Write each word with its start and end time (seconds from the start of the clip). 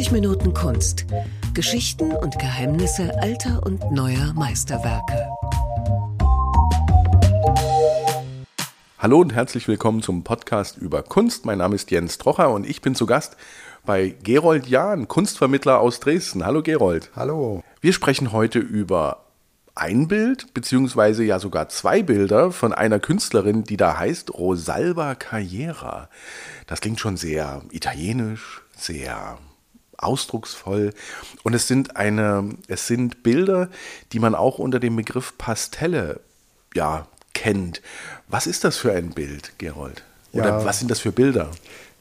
90 0.00 0.12
Minuten 0.12 0.54
Kunst. 0.54 1.04
Geschichten 1.52 2.12
und 2.12 2.38
Geheimnisse 2.38 3.12
alter 3.20 3.60
und 3.66 3.92
neuer 3.92 4.32
Meisterwerke. 4.32 5.28
Hallo 8.98 9.20
und 9.20 9.34
herzlich 9.34 9.68
willkommen 9.68 10.00
zum 10.00 10.24
Podcast 10.24 10.78
über 10.78 11.02
Kunst. 11.02 11.44
Mein 11.44 11.58
Name 11.58 11.74
ist 11.74 11.90
Jens 11.90 12.16
Trocher 12.16 12.50
und 12.50 12.66
ich 12.66 12.80
bin 12.80 12.94
zu 12.94 13.04
Gast 13.04 13.36
bei 13.84 14.14
Gerold 14.22 14.68
Jahn, 14.68 15.06
Kunstvermittler 15.06 15.80
aus 15.80 16.00
Dresden. 16.00 16.46
Hallo 16.46 16.62
Gerold. 16.62 17.10
Hallo. 17.14 17.62
Wir 17.82 17.92
sprechen 17.92 18.32
heute 18.32 18.58
über 18.58 19.26
ein 19.74 20.08
Bild, 20.08 20.54
beziehungsweise 20.54 21.24
ja 21.24 21.38
sogar 21.38 21.68
zwei 21.68 22.02
Bilder 22.02 22.52
von 22.52 22.72
einer 22.72 23.00
Künstlerin, 23.00 23.64
die 23.64 23.76
da 23.76 23.98
heißt 23.98 24.32
Rosalba 24.32 25.14
Carriera. 25.14 26.08
Das 26.66 26.80
klingt 26.80 27.00
schon 27.00 27.18
sehr 27.18 27.60
italienisch, 27.70 28.62
sehr 28.74 29.36
ausdrucksvoll. 30.02 30.92
Und 31.42 31.54
es 31.54 31.68
sind 31.68 31.96
eine, 31.96 32.50
es 32.68 32.86
sind 32.86 33.22
Bilder, 33.22 33.68
die 34.12 34.18
man 34.18 34.34
auch 34.34 34.58
unter 34.58 34.80
dem 34.80 34.96
Begriff 34.96 35.36
Pastelle 35.38 36.20
ja, 36.74 37.06
kennt. 37.34 37.82
Was 38.28 38.46
ist 38.46 38.64
das 38.64 38.76
für 38.76 38.92
ein 38.92 39.10
Bild, 39.10 39.52
Gerold? 39.58 40.02
Oder 40.32 40.60
ja, 40.60 40.64
was 40.64 40.78
sind 40.78 40.90
das 40.90 41.00
für 41.00 41.12
Bilder? 41.12 41.50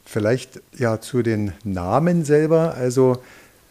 Vielleicht 0.05 0.61
ja 0.77 1.01
zu 1.01 1.21
den 1.21 1.53
Namen 1.63 2.25
selber. 2.25 2.75
Also 2.75 3.21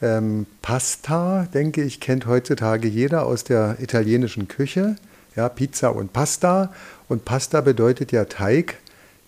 ähm, 0.01 0.47
Pasta, 0.63 1.49
denke 1.53 1.83
ich, 1.83 2.01
kennt 2.01 2.27
heutzutage 2.27 2.89
jeder 2.89 3.27
aus 3.27 3.45
der 3.45 3.77
italienischen 3.81 4.49
Küche. 4.49 4.97
Ja, 5.37 5.49
Pizza 5.49 5.95
und 5.95 6.13
Pasta. 6.13 6.73
Und 7.09 7.25
Pasta 7.25 7.61
bedeutet 7.61 8.13
ja 8.13 8.25
Teig. 8.25 8.79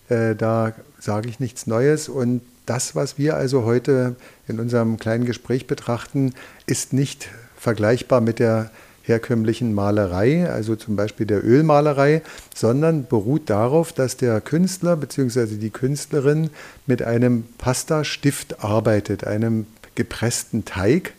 Äh, 0.09 0.35
da 0.35 0.73
sage 0.99 1.29
ich 1.29 1.39
nichts 1.39 1.67
Neues. 1.67 2.09
Und 2.09 2.41
das, 2.65 2.95
was 2.95 3.17
wir 3.17 3.35
also 3.35 3.63
heute 3.63 4.15
in 4.47 4.59
unserem 4.59 4.97
kleinen 4.97 5.25
Gespräch 5.25 5.67
betrachten, 5.67 6.33
ist 6.65 6.93
nicht 6.93 7.29
vergleichbar 7.57 8.21
mit 8.21 8.39
der 8.39 8.71
herkömmlichen 9.03 9.73
Malerei, 9.73 10.49
also 10.49 10.75
zum 10.75 10.95
Beispiel 10.95 11.25
der 11.25 11.43
Ölmalerei, 11.43 12.21
sondern 12.55 13.07
beruht 13.07 13.49
darauf, 13.49 13.93
dass 13.93 14.17
der 14.17 14.41
Künstler 14.41 14.95
bzw. 14.95 15.57
die 15.57 15.71
Künstlerin 15.71 16.49
mit 16.85 17.01
einem 17.01 17.45
Pastastift 17.57 18.63
arbeitet, 18.63 19.25
einem 19.25 19.65
gepressten 19.95 20.65
Teig. 20.65 21.13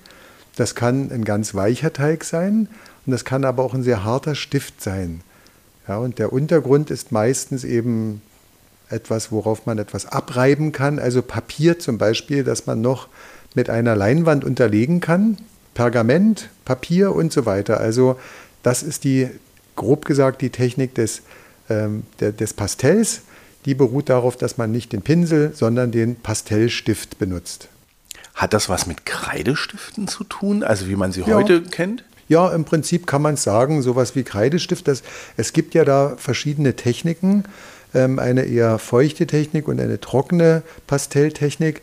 Das 0.56 0.74
kann 0.74 1.10
ein 1.10 1.24
ganz 1.24 1.54
weicher 1.54 1.92
Teig 1.92 2.24
sein 2.24 2.68
und 3.04 3.12
das 3.12 3.24
kann 3.24 3.44
aber 3.44 3.62
auch 3.64 3.74
ein 3.74 3.82
sehr 3.82 4.04
harter 4.04 4.34
Stift 4.34 4.80
sein. 4.80 5.22
Ja, 5.88 5.98
und 5.98 6.18
der 6.18 6.32
Untergrund 6.32 6.90
ist 6.90 7.10
meistens 7.10 7.64
eben 7.64 8.22
etwas, 8.92 9.32
worauf 9.32 9.66
man 9.66 9.78
etwas 9.78 10.06
abreiben 10.06 10.72
kann, 10.72 10.98
also 10.98 11.22
Papier 11.22 11.78
zum 11.78 11.98
Beispiel, 11.98 12.44
das 12.44 12.66
man 12.66 12.80
noch 12.80 13.08
mit 13.54 13.70
einer 13.70 13.96
Leinwand 13.96 14.44
unterlegen 14.44 15.00
kann, 15.00 15.36
Pergament, 15.74 16.48
Papier 16.64 17.14
und 17.14 17.32
so 17.32 17.46
weiter. 17.46 17.80
Also 17.80 18.18
das 18.62 18.82
ist 18.82 19.04
die, 19.04 19.28
grob 19.76 20.04
gesagt, 20.04 20.42
die 20.42 20.50
Technik 20.50 20.94
des, 20.94 21.22
ähm, 21.68 22.04
der, 22.20 22.32
des 22.32 22.54
Pastells. 22.54 23.22
Die 23.64 23.74
beruht 23.74 24.08
darauf, 24.08 24.36
dass 24.36 24.58
man 24.58 24.72
nicht 24.72 24.92
den 24.92 25.02
Pinsel, 25.02 25.52
sondern 25.54 25.92
den 25.92 26.16
Pastellstift 26.16 27.18
benutzt. 27.18 27.68
Hat 28.34 28.52
das 28.52 28.68
was 28.68 28.86
mit 28.86 29.06
Kreidestiften 29.06 30.08
zu 30.08 30.24
tun, 30.24 30.64
also 30.64 30.88
wie 30.88 30.96
man 30.96 31.12
sie 31.12 31.20
ja. 31.20 31.34
heute 31.34 31.62
kennt? 31.62 32.04
Ja, 32.28 32.50
im 32.50 32.64
Prinzip 32.64 33.06
kann 33.06 33.22
man 33.22 33.36
sagen, 33.36 33.82
sowas 33.82 34.16
wie 34.16 34.22
Kreidestift. 34.22 34.88
Das, 34.88 35.02
es 35.36 35.52
gibt 35.52 35.74
ja 35.74 35.84
da 35.84 36.14
verschiedene 36.16 36.74
Techniken, 36.74 37.44
eine 37.94 38.44
eher 38.44 38.78
feuchte 38.78 39.26
Technik 39.26 39.68
und 39.68 39.80
eine 39.80 40.00
trockene 40.00 40.62
Pastelltechnik. 40.86 41.82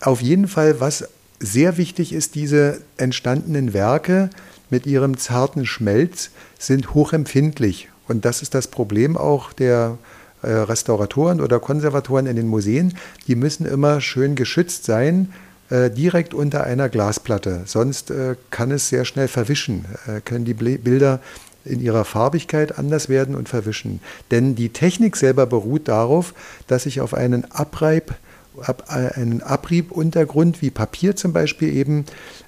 Auf 0.00 0.22
jeden 0.22 0.48
Fall, 0.48 0.80
was 0.80 1.08
sehr 1.38 1.76
wichtig 1.76 2.12
ist, 2.12 2.34
diese 2.34 2.80
entstandenen 2.96 3.74
Werke 3.74 4.30
mit 4.70 4.86
ihrem 4.86 5.18
zarten 5.18 5.66
Schmelz 5.66 6.30
sind 6.58 6.94
hochempfindlich. 6.94 7.88
Und 8.08 8.24
das 8.24 8.42
ist 8.42 8.54
das 8.54 8.68
Problem 8.68 9.16
auch 9.16 9.52
der 9.52 9.98
äh, 10.42 10.50
Restauratoren 10.50 11.40
oder 11.40 11.60
Konservatoren 11.60 12.26
in 12.26 12.36
den 12.36 12.48
Museen. 12.48 12.96
Die 13.26 13.36
müssen 13.36 13.66
immer 13.66 14.00
schön 14.00 14.34
geschützt 14.34 14.84
sein 14.84 15.32
äh, 15.70 15.90
direkt 15.90 16.34
unter 16.34 16.64
einer 16.64 16.88
Glasplatte. 16.88 17.62
Sonst 17.66 18.10
äh, 18.10 18.36
kann 18.50 18.70
es 18.70 18.88
sehr 18.88 19.04
schnell 19.04 19.28
verwischen, 19.28 19.84
können 20.24 20.44
die 20.44 20.54
Bilder 20.54 21.20
in 21.64 21.80
ihrer 21.80 22.04
Farbigkeit 22.04 22.78
anders 22.78 23.08
werden 23.08 23.34
und 23.34 23.48
verwischen. 23.48 24.00
Denn 24.30 24.54
die 24.54 24.70
Technik 24.70 25.16
selber 25.16 25.46
beruht 25.46 25.88
darauf, 25.88 26.34
dass 26.66 26.86
ich 26.86 27.00
auf 27.00 27.14
einen 27.14 27.50
Abreib 27.52 28.14
ab, 28.60 28.84
äh, 28.88 29.18
einen 29.18 29.42
Abriebuntergrund 29.42 30.62
wie 30.62 30.70
Papier 30.70 31.16
zum 31.16 31.32
Beispiel 31.32 31.74
eben, 31.74 32.04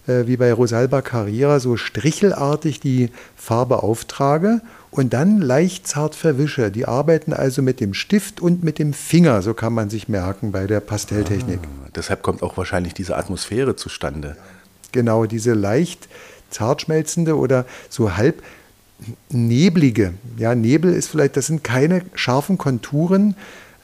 äh, 0.06 0.26
wie 0.26 0.36
bei 0.36 0.52
Rosalba 0.52 1.02
Carrera, 1.02 1.60
so 1.60 1.76
strichelartig 1.76 2.80
die 2.80 3.10
Farbe 3.36 3.82
auftrage 3.82 4.60
und 4.90 5.12
dann 5.12 5.40
leicht 5.40 5.88
zart 5.88 6.14
verwische. 6.14 6.70
Die 6.70 6.86
arbeiten 6.86 7.32
also 7.32 7.62
mit 7.62 7.80
dem 7.80 7.94
Stift 7.94 8.40
und 8.40 8.62
mit 8.62 8.78
dem 8.78 8.92
Finger, 8.92 9.42
so 9.42 9.54
kann 9.54 9.72
man 9.72 9.90
sich 9.90 10.08
merken 10.08 10.52
bei 10.52 10.66
der 10.66 10.80
Pastelltechnik. 10.80 11.60
Ah, 11.62 11.88
deshalb 11.96 12.22
kommt 12.22 12.42
auch 12.42 12.56
wahrscheinlich 12.56 12.94
diese 12.94 13.16
Atmosphäre 13.16 13.76
zustande. 13.76 14.36
Genau, 14.92 15.26
diese 15.26 15.54
leicht 15.54 16.08
zart 16.50 16.82
schmelzende 16.82 17.36
oder 17.36 17.64
so 17.88 18.16
halb 18.16 18.42
neblige. 19.30 20.14
Ja, 20.36 20.54
Nebel 20.54 20.92
ist 20.92 21.08
vielleicht, 21.08 21.36
das 21.36 21.46
sind 21.46 21.64
keine 21.64 22.02
scharfen 22.14 22.58
Konturen, 22.58 23.36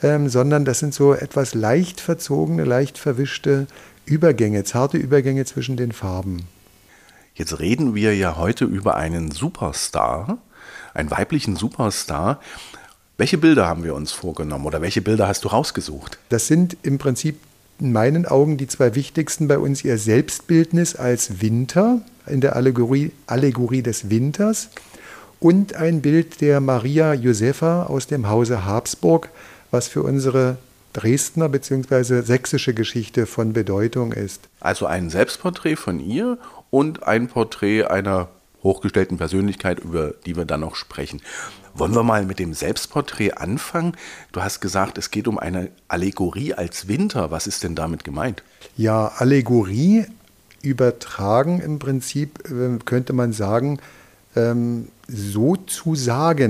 ähm, 0.02 0.28
sondern 0.28 0.64
das 0.64 0.78
sind 0.78 0.94
so 0.94 1.12
etwas 1.14 1.54
leicht 1.54 2.00
verzogene, 2.00 2.64
leicht 2.64 2.98
verwischte 2.98 3.66
Übergänge, 4.04 4.64
zarte 4.64 4.96
Übergänge 4.96 5.44
zwischen 5.44 5.76
den 5.76 5.92
Farben. 5.92 6.46
Jetzt 7.34 7.58
reden 7.58 7.94
wir 7.94 8.14
ja 8.16 8.36
heute 8.36 8.64
über 8.64 8.96
einen 8.96 9.30
Superstar, 9.30 10.38
einen 10.94 11.10
weiblichen 11.10 11.56
Superstar. 11.56 12.40
Welche 13.16 13.38
Bilder 13.38 13.66
haben 13.66 13.84
wir 13.84 13.94
uns 13.94 14.12
vorgenommen 14.12 14.66
oder 14.66 14.82
welche 14.82 15.00
Bilder 15.00 15.28
hast 15.28 15.44
du 15.44 15.48
rausgesucht? 15.48 16.18
Das 16.28 16.46
sind 16.46 16.76
im 16.82 16.98
Prinzip 16.98 17.38
in 17.78 17.92
meinen 17.92 18.26
Augen 18.26 18.56
die 18.56 18.66
zwei 18.66 18.94
wichtigsten 18.94 19.48
bei 19.48 19.58
uns 19.58 19.84
ihr 19.84 19.96
Selbstbildnis 19.96 20.96
als 20.96 21.40
Winter 21.40 22.00
in 22.26 22.40
der 22.40 22.56
Allegorie, 22.56 23.12
Allegorie 23.26 23.82
des 23.82 24.10
Winters 24.10 24.70
und 25.40 25.74
ein 25.74 26.02
Bild 26.02 26.40
der 26.40 26.60
Maria 26.60 27.14
Josefa 27.14 27.84
aus 27.84 28.06
dem 28.06 28.28
Hause 28.28 28.64
Habsburg, 28.64 29.30
was 29.70 29.88
für 29.88 30.02
unsere 30.02 30.58
Dresdner 30.92 31.48
bzw. 31.48 32.22
sächsische 32.22 32.74
Geschichte 32.74 33.26
von 33.26 33.52
Bedeutung 33.52 34.12
ist. 34.12 34.48
Also 34.60 34.86
ein 34.86 35.08
Selbstporträt 35.10 35.76
von 35.76 36.00
ihr 36.00 36.38
und 36.70 37.04
ein 37.04 37.28
Porträt 37.28 37.84
einer 37.84 38.28
hochgestellten 38.62 39.16
Persönlichkeit, 39.16 39.80
über 39.80 40.12
die 40.26 40.36
wir 40.36 40.44
dann 40.44 40.60
noch 40.60 40.76
sprechen. 40.76 41.22
Wollen 41.74 41.94
wir 41.94 42.02
mal 42.02 42.26
mit 42.26 42.38
dem 42.38 42.52
Selbstporträt 42.52 43.32
anfangen? 43.32 43.96
Du 44.32 44.42
hast 44.42 44.60
gesagt, 44.60 44.98
es 44.98 45.10
geht 45.10 45.28
um 45.28 45.38
eine 45.38 45.70
Allegorie 45.88 46.52
als 46.52 46.88
Winter. 46.88 47.30
Was 47.30 47.46
ist 47.46 47.62
denn 47.62 47.74
damit 47.74 48.04
gemeint? 48.04 48.42
Ja, 48.76 49.12
Allegorie 49.16 50.04
übertragen 50.62 51.60
im 51.60 51.78
Prinzip 51.78 52.50
äh, 52.50 52.78
könnte 52.84 53.14
man 53.14 53.32
sagen, 53.32 53.78
ähm, 54.36 54.88
so 55.08 55.56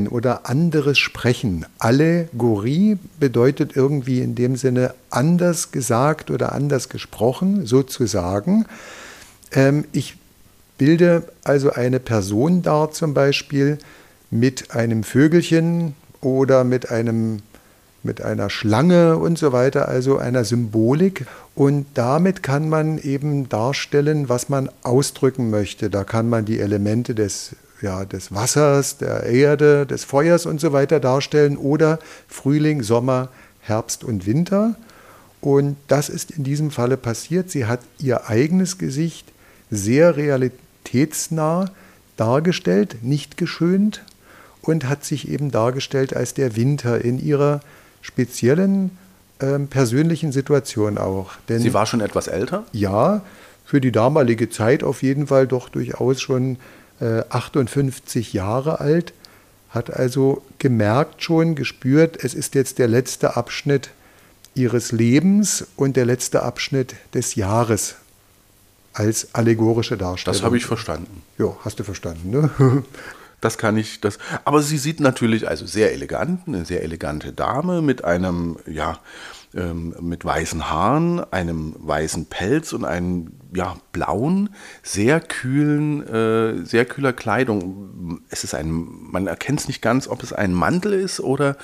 oder 0.09 0.49
anderes 0.49 0.99
sprechen. 0.99 1.65
Allegorie 1.79 2.99
bedeutet 3.19 3.75
irgendwie 3.75 4.21
in 4.21 4.35
dem 4.35 4.57
Sinne 4.57 4.95
anders 5.09 5.73
gesagt 5.73 6.31
oder 6.31 6.53
anders 6.53 6.89
gesprochen, 6.89 7.67
sozusagen. 7.67 8.67
Ähm, 9.53 9.85
ich 9.93 10.19
bilde 10.77 11.25
also 11.45 11.73
eine 11.73 12.01
Person 12.01 12.63
dar, 12.63 12.91
zum 12.91 13.15
Beispiel 13.15 13.79
mit 14.31 14.73
einem 14.73 15.03
Vögelchen 15.03 15.95
oder 16.21 16.65
mit 16.65 16.91
einem 16.91 17.41
mit 18.03 18.23
einer 18.23 18.49
Schlange 18.49 19.19
und 19.19 19.37
so 19.37 19.53
weiter, 19.53 19.89
also 19.89 20.16
einer 20.16 20.45
Symbolik. 20.45 21.27
Und 21.54 21.84
damit 21.95 22.43
kann 22.43 22.71
man 22.71 22.97
eben 22.97 23.51
darstellen, 23.51 24.31
was 24.31 24.49
man 24.49 24.71
ausdrücken 24.83 25.51
möchte. 25.51 25.91
Da 25.91 26.04
kann 26.04 26.28
man 26.31 26.47
die 26.47 26.60
Elemente 26.60 27.15
des 27.15 27.54
ja, 27.82 28.04
des 28.04 28.32
Wassers, 28.32 28.98
der 28.98 29.24
Erde, 29.24 29.86
des 29.86 30.04
Feuers 30.04 30.47
und 30.47 30.60
so 30.60 30.72
weiter 30.72 31.00
darstellen 31.00 31.56
oder 31.56 31.98
Frühling, 32.28 32.82
Sommer, 32.82 33.28
Herbst 33.60 34.04
und 34.04 34.27
Winter. 34.27 34.74
Und 35.41 35.77
das 35.88 36.09
ist 36.09 36.30
in 36.30 36.44
diesem 36.44 36.71
Falle 36.71 36.97
passiert. 36.97 37.50
Sie 37.50 37.66
hat 37.66 37.80
ihr 37.98 38.28
eigenes 38.28 38.78
Gesicht 38.78 39.27
sehr 39.71 40.16
realitätsnah 40.16 41.71
dargestellt, 42.16 42.98
nicht 43.03 43.36
geschönt 43.36 44.03
und 44.62 44.88
hat 44.88 45.04
sich 45.04 45.28
eben 45.28 45.50
dargestellt 45.50 46.15
als 46.15 46.34
der 46.34 46.56
Winter 46.56 47.03
in 47.03 47.18
ihrer 47.18 47.60
speziellen 48.03 48.98
äh, 49.38 49.59
persönlichen 49.59 50.32
Situation 50.32 50.98
auch. 50.98 51.32
Denn, 51.48 51.60
Sie 51.60 51.72
war 51.72 51.86
schon 51.86 52.00
etwas 52.00 52.28
älter? 52.28 52.65
Ja, 52.72 53.22
für 53.65 53.80
die 53.80 53.92
damalige 53.92 54.50
Zeit 54.50 54.82
auf 54.82 55.03
jeden 55.03 55.28
Fall 55.28 55.47
doch 55.47 55.68
durchaus 55.68 56.21
schon 56.21 56.59
58 57.01 58.35
äh, 58.35 58.37
Jahre 58.37 58.81
alt, 58.81 59.13
hat 59.71 59.91
also 59.91 60.43
gemerkt 60.59 61.23
schon, 61.23 61.55
gespürt, 61.55 62.23
es 62.23 62.35
ist 62.35 62.55
jetzt 62.55 62.79
der 62.79 62.89
letzte 62.89 63.37
Abschnitt 63.37 63.91
ihres 64.55 64.93
Lebens 64.93 65.67
und 65.77 65.97
der 65.97 66.05
letzte 66.05 66.43
Abschnitt 66.43 66.95
des 67.15 67.35
Jahres. 67.35 67.97
als 68.93 69.35
allegorische 69.35 69.97
Darstellung. 69.97 70.37
Das 70.37 70.45
habe 70.45 70.57
ich 70.57 70.67
verstanden. 70.67 71.23
Ja, 71.39 71.57
hast 71.65 71.79
du 71.79 71.85
verstanden, 71.85 72.31
ne? 72.31 72.85
Das 73.41 73.57
kann 73.57 73.77
ich, 73.79 74.01
das. 74.01 74.19
Aber 74.45 74.63
sie 74.63 74.77
sieht 74.77 75.01
natürlich 75.01 75.49
also 75.49 75.65
sehr 75.65 75.93
elegant, 75.93 76.47
eine 76.47 76.67
sehr 76.67 76.83
elegante 76.83 77.33
Dame 77.33 77.81
mit 77.81 78.05
einem, 78.05 78.59
ja, 78.67 78.99
ähm, 79.55 79.95
mit 80.01 80.25
weißen 80.25 80.71
Haaren, 80.71 81.21
einem 81.33 81.75
weißen 81.79 82.27
Pelz 82.27 82.73
und 82.73 82.85
einem 82.85 83.33
ja, 83.55 83.77
blauen, 83.93 84.51
sehr 84.83 85.21
kühlen, 85.21 86.07
äh, 86.07 86.65
sehr 86.65 86.85
kühler 86.85 87.13
Kleidung. 87.13 88.21
Es 88.29 88.45
ist 88.45 88.55
ein, 88.55 88.71
man 89.11 89.27
erkennt 89.27 89.61
es 89.61 89.69
nicht 89.69 89.83
ganz, 89.83 90.09
ob 90.09 90.23
es 90.23 90.33
ein 90.33 90.55
Mantel 90.55 90.93
ist 90.93 91.21
oder 91.21 91.57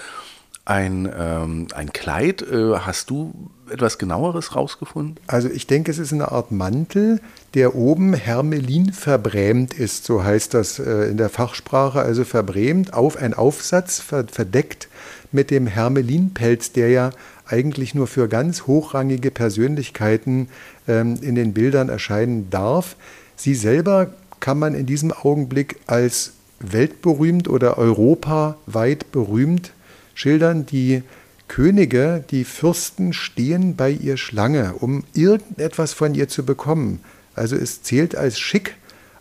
ein, 0.65 1.09
ähm, 1.17 1.69
ein 1.75 1.93
Kleid. 1.93 2.43
Äh, 2.43 2.79
hast 2.81 3.11
du 3.11 3.51
etwas 3.71 3.99
genaueres 3.99 4.55
rausgefunden? 4.55 5.19
Also 5.29 5.49
ich 5.49 5.67
denke, 5.67 5.91
es 5.91 5.99
ist 5.99 6.13
eine 6.13 6.33
Art 6.33 6.51
Mantel, 6.51 7.21
der 7.55 7.75
oben 7.75 8.15
Hermelin 8.15 8.93
verbrämt 8.93 9.75
ist, 9.75 10.05
so 10.05 10.25
heißt 10.25 10.55
das 10.55 10.79
äh, 10.79 11.09
in 11.09 11.17
der 11.17 11.31
Fachsprache, 11.31 12.01
also 12.01 12.25
verbrämt 12.25 12.93
auf 12.95 13.17
ein 13.17 13.33
Aufsatz, 13.33 14.01
verdeckt 14.01 14.89
mit 15.33 15.51
dem 15.51 15.67
Hermelinpelz, 15.67 16.73
der 16.73 16.91
ja 16.91 17.11
eigentlich 17.47 17.95
nur 17.95 18.07
für 18.07 18.29
ganz 18.29 18.63
hochrangige 18.67 19.31
Persönlichkeiten 19.31 20.49
ähm, 20.89 21.19
in 21.21 21.35
den 21.35 21.53
Bildern 21.53 21.89
erscheinen 21.89 22.51
darf. 22.51 22.97
Sie 23.37 23.55
selber 23.55 24.13
kann 24.41 24.59
man 24.59 24.75
in 24.75 24.87
diesem 24.87 25.13
Augenblick 25.13 25.77
als 25.87 26.33
weltberühmt 26.61 27.49
oder 27.49 27.79
europaweit 27.79 29.13
berühmt 29.13 29.73
schildern. 30.15 30.67
Die 30.67 31.03
Könige, 31.49 32.25
die 32.31 32.45
Fürsten 32.45 33.13
stehen 33.13 33.77
bei 33.77 33.91
ihr 33.91 34.17
Schlange, 34.17 34.75
um 34.75 35.05
irgendetwas 35.15 35.93
von 35.93 36.15
ihr 36.15 36.29
zu 36.29 36.45
bekommen. 36.45 37.01
Also 37.35 37.57
es 37.57 37.83
zählt 37.83 38.17
als 38.17 38.39
schick, 38.39 38.77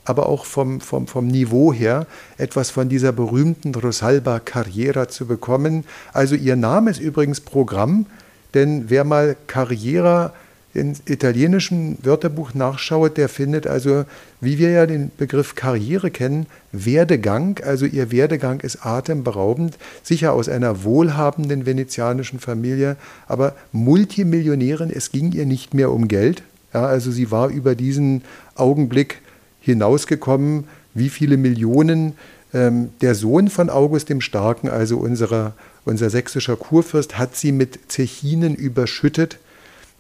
aber 0.05 0.29
auch 0.29 0.45
vom, 0.45 0.79
vom, 0.79 1.07
vom 1.07 1.27
Niveau 1.27 1.73
her 1.73 2.07
etwas 2.37 2.69
von 2.69 2.87
dieser 2.87 3.11
berühmten 3.11 3.75
Rosalba 3.75 4.39
Carriera 4.39 5.07
zu 5.07 5.25
bekommen. 5.25 5.83
Also 6.13 6.35
ihr 6.35 6.55
Name 6.55 6.91
ist 6.91 6.99
übrigens 6.99 7.41
Programm, 7.41 8.05
denn 8.53 8.89
wer 8.89 9.03
mal 9.03 9.35
Carriera 9.47 10.33
im 10.75 10.93
italienischen 11.05 11.97
Wörterbuch 12.03 12.53
nachschaut, 12.53 13.17
der 13.17 13.29
findet 13.29 13.65
also, 13.65 14.03
wie 14.41 14.59
wir 14.59 14.71
ja 14.71 14.85
den 14.85 15.09
Begriff 15.17 15.55
Karriere 15.55 16.11
kennen, 16.11 16.47
Werdegang. 16.73 17.59
Also 17.63 17.85
ihr 17.85 18.11
Werdegang 18.11 18.59
ist 18.59 18.85
atemberaubend, 18.85 19.77
sicher 20.03 20.33
aus 20.33 20.49
einer 20.49 20.83
wohlhabenden 20.83 21.65
venezianischen 21.65 22.39
Familie, 22.39 22.97
aber 23.27 23.55
Multimillionärin, 23.71 24.91
es 24.93 25.11
ging 25.11 25.31
ihr 25.31 25.45
nicht 25.45 25.73
mehr 25.73 25.91
um 25.91 26.09
Geld. 26.09 26.43
Ja, 26.73 26.85
also 26.85 27.09
sie 27.09 27.31
war 27.31 27.49
über 27.49 27.73
diesen 27.73 28.23
Augenblick 28.55 29.21
hinausgekommen, 29.65 30.65
wie 30.93 31.09
viele 31.09 31.37
Millionen 31.37 32.13
ähm, 32.53 32.89
der 33.01 33.15
Sohn 33.15 33.49
von 33.49 33.69
August 33.69 34.09
dem 34.09 34.21
Starken, 34.21 34.69
also 34.69 34.97
unserer, 34.97 35.53
unser 35.83 36.09
sächsischer 36.09 36.55
Kurfürst, 36.55 37.17
hat 37.17 37.35
sie 37.35 37.51
mit 37.51 37.91
Zechinen 37.91 38.55
überschüttet. 38.55 39.39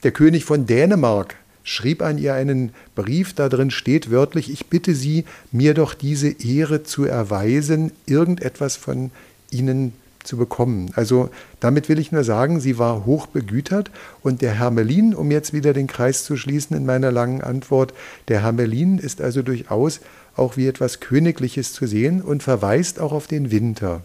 Der 0.03 0.11
König 0.11 0.45
von 0.45 0.65
Dänemark 0.65 1.35
schrieb 1.63 2.01
an 2.01 2.17
ihr 2.17 2.35
einen 2.35 2.71
Brief, 2.93 3.33
da 3.33 3.49
drin 3.49 3.71
steht 3.71 4.11
wörtlich, 4.11 4.51
ich 4.51 4.67
bitte 4.67 4.93
Sie, 4.93 5.25
mir 5.51 5.73
doch 5.73 5.95
diese 5.95 6.29
Ehre 6.29 6.83
zu 6.83 7.05
erweisen, 7.05 7.91
irgendetwas 8.05 8.75
von 8.75 9.09
Ihnen 9.49 9.91
zu 9.91 10.04
bekommen. 10.33 10.91
Also 10.95 11.29
damit 11.59 11.89
will 11.89 11.99
ich 11.99 12.11
nur 12.11 12.23
sagen, 12.23 12.59
sie 12.59 12.77
war 12.77 13.05
hoch 13.05 13.27
begütert 13.27 13.91
und 14.21 14.41
der 14.41 14.53
Hermelin, 14.53 15.13
um 15.13 15.31
jetzt 15.31 15.53
wieder 15.53 15.73
den 15.73 15.87
Kreis 15.87 16.23
zu 16.23 16.35
schließen 16.37 16.75
in 16.75 16.85
meiner 16.85 17.11
langen 17.11 17.41
Antwort, 17.41 17.93
der 18.27 18.41
Hermelin 18.41 18.97
ist 18.97 19.21
also 19.21 19.41
durchaus 19.41 19.99
auch 20.35 20.57
wie 20.57 20.67
etwas 20.67 20.99
Königliches 20.99 21.73
zu 21.73 21.87
sehen 21.87 22.21
und 22.21 22.43
verweist 22.43 22.99
auch 22.99 23.11
auf 23.11 23.27
den 23.27 23.51
Winter. 23.51 24.01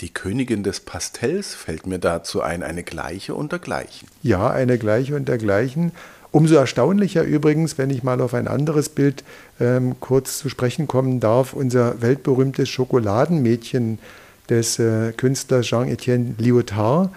Die 0.00 0.10
Königin 0.10 0.62
des 0.62 0.80
Pastells 0.80 1.54
fällt 1.54 1.86
mir 1.86 1.98
dazu 1.98 2.40
ein, 2.40 2.62
eine 2.62 2.84
gleiche 2.84 3.34
und 3.34 3.50
dergleichen. 3.50 4.08
Ja, 4.22 4.48
eine 4.48 4.78
gleiche 4.78 5.16
und 5.16 5.28
dergleichen. 5.28 5.90
Umso 6.30 6.56
erstaunlicher 6.56 7.24
übrigens, 7.24 7.78
wenn 7.78 7.90
ich 7.90 8.02
mal 8.02 8.20
auf 8.20 8.34
ein 8.34 8.48
anderes 8.48 8.90
Bild 8.90 9.24
ähm, 9.58 9.96
kurz 9.98 10.38
zu 10.38 10.48
sprechen 10.48 10.86
kommen 10.86 11.20
darf, 11.20 11.52
unser 11.52 12.00
weltberühmtes 12.02 12.68
Schokoladenmädchen 12.68 13.98
des 14.48 14.78
äh, 14.78 15.12
Künstlers 15.12 15.66
Jean-Etienne 15.66 16.34
Lyotard. 16.38 17.10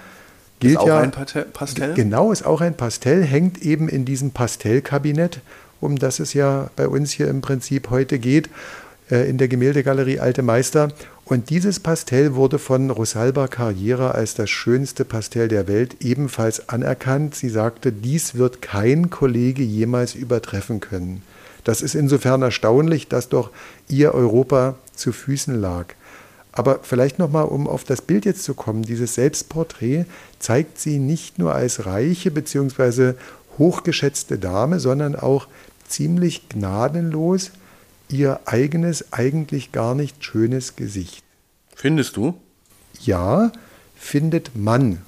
Gilt 0.60 0.74
ist 0.74 0.80
auch 0.80 0.88
ja, 0.88 1.00
ein 1.00 1.12
Pastell? 1.12 1.94
Genau, 1.96 2.32
ist 2.32 2.46
auch 2.46 2.62
ein 2.62 2.76
Pastell, 2.76 3.24
hängt 3.24 3.62
eben 3.62 3.90
in 3.90 4.06
diesem 4.06 4.32
Pastellkabinett, 4.32 5.40
um 5.80 5.98
das 5.98 6.20
es 6.20 6.34
ja 6.34 6.70
bei 6.76 6.88
uns 6.88 7.12
hier 7.12 7.28
im 7.28 7.42
Prinzip 7.42 7.90
heute 7.90 8.20
geht, 8.20 8.50
äh, 9.10 9.28
in 9.28 9.38
der 9.38 9.48
Gemäldegalerie 9.48 10.20
Alte 10.20 10.44
Meister. 10.44 10.90
Und 11.26 11.50
dieses 11.50 11.80
Pastell 11.80 12.36
wurde 12.36 12.60
von 12.60 12.90
Rosalba 12.90 13.48
Carriera 13.48 14.12
als 14.12 14.36
das 14.36 14.50
schönste 14.50 15.06
Pastell 15.06 15.48
der 15.48 15.68
Welt 15.68 15.98
ebenfalls 16.02 16.70
anerkannt. 16.70 17.36
Sie 17.36 17.50
sagte, 17.50 17.92
dies 17.92 18.36
wird 18.36 18.62
kein 18.62 19.10
Kollege 19.10 19.64
jemals 19.64 20.14
übertreffen 20.14 20.80
können. 20.80 21.24
Das 21.64 21.82
ist 21.82 21.96
insofern 21.96 22.42
erstaunlich, 22.42 23.08
dass 23.08 23.30
doch 23.30 23.52
ihr 23.88 24.14
Europa 24.14 24.76
zu 24.94 25.12
Füßen 25.12 25.60
lag. 25.60 25.96
Aber 26.52 26.80
vielleicht 26.84 27.18
nochmal, 27.18 27.46
um 27.46 27.68
auf 27.68 27.84
das 27.84 28.02
Bild 28.02 28.26
jetzt 28.26 28.44
zu 28.44 28.54
kommen, 28.54 28.84
dieses 28.84 29.16
Selbstporträt 29.16 30.06
zeigt 30.40 30.80
sie 30.80 31.00
nicht 31.00 31.40
nur 31.40 31.56
als 31.56 31.86
reiche 31.86 32.32
bzw. 32.32 33.14
hochgeschätzte 33.58 34.38
Dame, 34.38 34.80
sondern 34.80 35.16
auch 35.16 35.48
ziemlich 35.88 36.50
gnadenlos 36.50 37.52
ihr 38.10 38.42
eigenes, 38.46 39.14
eigentlich 39.14 39.72
gar 39.72 39.96
nicht 39.96 40.24
schönes 40.24 40.76
Gesicht. 40.76 41.24
Findest 41.76 42.18
du? 42.18 42.36
Ja, 43.00 43.52
findet 43.96 44.56
man. 44.56 45.00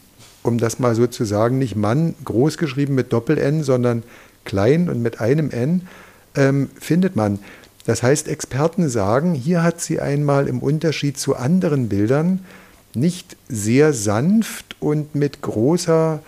Um 0.42 0.58
das 0.58 0.80
mal 0.80 0.96
so 0.96 1.08
zu 1.08 1.26
sagen, 1.26 1.58
nicht 1.58 1.76
Mann 1.76 2.16
groß 2.24 2.58
geschrieben 2.58 2.96
mit 2.96 3.14
Doppel-N, 3.14 3.64
sondern 3.64 4.04
klein 4.46 4.90
und 4.90 5.02
mit 5.02 5.20
einem 5.22 5.52
N, 5.52 5.88
ähm, 6.36 6.70
findet 6.80 7.16
man. 7.16 7.40
Das 7.86 8.02
heißt, 8.02 8.28
Experten 8.28 8.90
sagen, 8.90 9.34
hier 9.34 9.64
hat 9.64 9.82
sie 9.82 10.00
einmal 10.00 10.48
im 10.48 10.60
Unterschied 10.60 11.18
zu 11.18 11.36
anderen 11.36 11.90
Bildern 11.90 12.40
nicht 12.96 13.36
sehr 13.50 13.94
sanft 13.94 14.76
und 14.80 15.16
mit 15.16 15.42
großer 15.42 16.20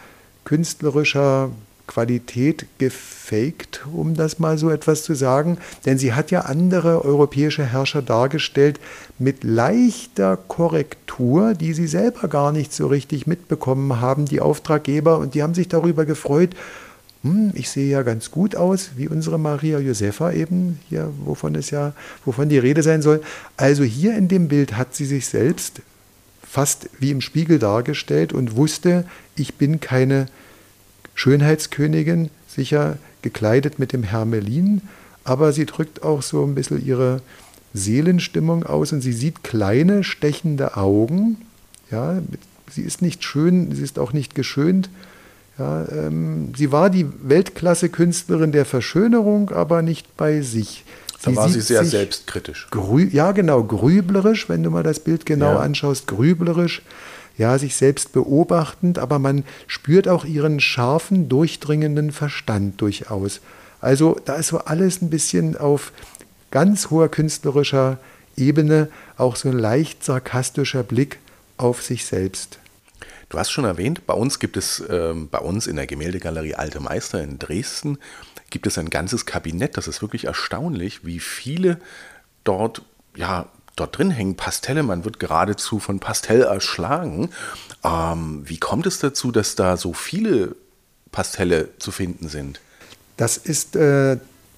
künstlerischer 0.44 1.52
Qualität 1.88 2.66
gefaked, 2.78 3.86
um 3.94 4.16
das 4.16 4.40
mal 4.40 4.58
so 4.58 4.70
etwas 4.70 5.04
zu 5.04 5.14
sagen. 5.14 5.58
Denn 5.86 5.98
sie 5.98 6.14
hat 6.14 6.32
ja 6.32 6.42
andere 6.42 7.06
europäische 7.06 7.64
Herrscher 7.64 8.02
dargestellt 8.02 8.80
mit 9.20 9.44
leichter 9.44 10.38
Korrektur, 10.48 11.54
die 11.54 11.74
sie 11.74 11.88
selber 11.88 12.28
gar 12.28 12.52
nicht 12.52 12.74
so 12.74 12.88
richtig 12.88 13.28
mitbekommen 13.28 14.02
haben, 14.02 14.26
die 14.26 14.42
Auftraggeber. 14.42 15.20
Und 15.20 15.36
die 15.36 15.44
haben 15.44 15.54
sich 15.54 15.68
darüber 15.68 16.06
gefreut, 16.06 16.56
hm, 17.26 17.54
ich 17.56 17.72
sehe 17.72 17.90
ja 17.90 18.04
ganz 18.04 18.30
gut 18.30 18.56
aus, 18.56 18.92
wie 18.98 19.08
unsere 19.08 19.40
Maria 19.40 19.80
Josefa 19.80 20.32
eben, 20.32 20.80
hier, 20.90 21.12
wovon 21.24 21.56
es 21.56 21.72
ja, 21.72 21.94
wovon 22.24 22.50
die 22.50 22.60
Rede 22.60 22.84
sein 22.84 23.02
soll. 23.02 23.20
Also 23.58 23.84
hier 23.84 24.16
in 24.16 24.28
dem 24.28 24.48
Bild 24.48 24.78
hat 24.78 24.94
sie 24.94 25.06
sich 25.06 25.26
selbst 25.26 25.82
fast 26.48 26.88
wie 27.00 27.10
im 27.10 27.22
Spiegel 27.22 27.58
dargestellt 27.58 28.32
und 28.32 28.56
wusste, 28.56 29.06
ich 29.36 29.56
bin 29.56 29.80
keine 29.80 30.28
Schönheitskönigin, 31.16 32.30
sicher 32.48 33.00
gekleidet 33.24 33.80
mit 33.80 33.92
dem 33.92 34.04
Hermelin, 34.04 34.84
aber 35.24 35.52
sie 35.52 35.66
drückt 35.66 36.04
auch 36.04 36.22
so 36.22 36.46
ein 36.46 36.54
bisschen 36.54 36.86
ihre 36.86 37.24
Seelenstimmung 37.74 38.64
aus 38.64 38.94
und 38.94 39.02
sie 39.02 39.14
sieht 39.14 39.44
kleine, 39.44 40.04
stechende 40.04 40.78
Augen. 40.78 41.38
Ja, 41.90 42.22
sie 42.70 42.84
ist 42.84 43.02
nicht 43.02 43.24
schön, 43.24 43.76
sie 43.76 43.82
ist 43.82 43.98
auch 43.98 44.14
nicht 44.14 44.36
geschönt. 44.36 44.92
Ja, 45.58 45.86
ähm, 45.90 46.54
sie 46.56 46.72
war 46.72 46.90
die 46.90 47.08
Weltklasse-Künstlerin 47.24 48.52
der 48.52 48.66
Verschönerung, 48.66 49.52
aber 49.52 49.82
nicht 49.82 50.18
bei 50.18 50.42
sich. 50.42 50.84
Sie 51.20 51.34
da 51.34 51.36
war 51.38 51.50
sie 51.50 51.62
sehr 51.62 51.86
selbstkritisch. 51.86 52.68
ja, 53.12 53.32
genau, 53.32 53.64
grüblerisch, 53.64 54.50
wenn 54.50 54.64
du 54.64 54.70
mal 54.70 54.84
das 54.84 55.00
Bild 55.00 55.26
genau 55.26 55.54
ja. 55.54 55.60
anschaust, 55.60 56.08
grüblerisch 56.08 56.82
ja, 57.38 57.58
sich 57.58 57.76
selbst 57.76 58.14
beobachtend, 58.14 59.00
aber 59.00 59.20
man 59.20 59.44
spürt 59.68 60.08
auch 60.08 60.26
ihren 60.26 60.60
scharfen, 60.60 61.28
durchdringenden 61.28 62.12
Verstand 62.12 62.80
durchaus. 62.82 63.42
Also 63.82 64.18
da 64.26 64.36
ist 64.36 64.48
so 64.48 64.60
alles 64.60 65.02
ein 65.02 65.10
bisschen 65.10 65.58
auf 65.58 65.92
ganz 66.52 66.90
hoher 66.90 67.10
künstlerischer 67.10 67.98
Ebene, 68.38 68.90
auch 69.18 69.36
so 69.36 69.50
ein 69.50 69.58
leicht 69.58 70.04
sarkastischer 70.04 70.84
Blick 70.84 71.20
auf 71.58 71.82
sich 71.82 72.06
selbst. 72.06 72.60
Du 73.36 73.40
hast 73.40 73.52
schon 73.52 73.66
erwähnt, 73.66 74.08
bei 74.08 74.14
uns 74.14 74.40
gibt 74.40 74.56
es, 74.56 74.80
äh, 74.80 75.14
bei 75.14 75.40
uns 75.40 75.68
in 75.68 75.76
der 75.76 75.88
Gemäldegalerie 75.88 76.56
Alte 76.56 76.80
Meister 76.80 77.22
in 77.22 77.38
Dresden, 77.38 77.98
gibt 78.50 78.66
es 78.66 78.78
ein 78.78 78.90
ganzes 78.90 79.26
Kabinett. 79.26 79.76
Das 79.76 79.90
ist 79.90 80.02
wirklich 80.02 80.24
erstaunlich, 80.24 81.06
wie 81.06 81.20
viele 81.20 81.82
dort 82.46 82.82
ja, 83.14 83.48
dort 83.76 83.98
drin 83.98 84.10
hängen 84.10 84.38
Pastelle, 84.38 84.84
man 84.84 85.04
wird 85.04 85.20
geradezu 85.20 85.80
von 85.80 86.00
Pastell 86.00 86.44
erschlagen. 86.44 87.30
Ähm, 87.84 88.44
wie 88.46 88.58
kommt 88.58 88.86
es 88.86 89.00
dazu, 89.00 89.34
dass 89.34 89.56
da 89.56 89.76
so 89.76 89.92
viele 89.92 90.56
Pastelle 91.12 91.78
zu 91.78 91.92
finden 91.92 92.30
sind? 92.30 92.62
Das 93.18 93.36
ist 93.36 93.76
äh, 93.76 94.16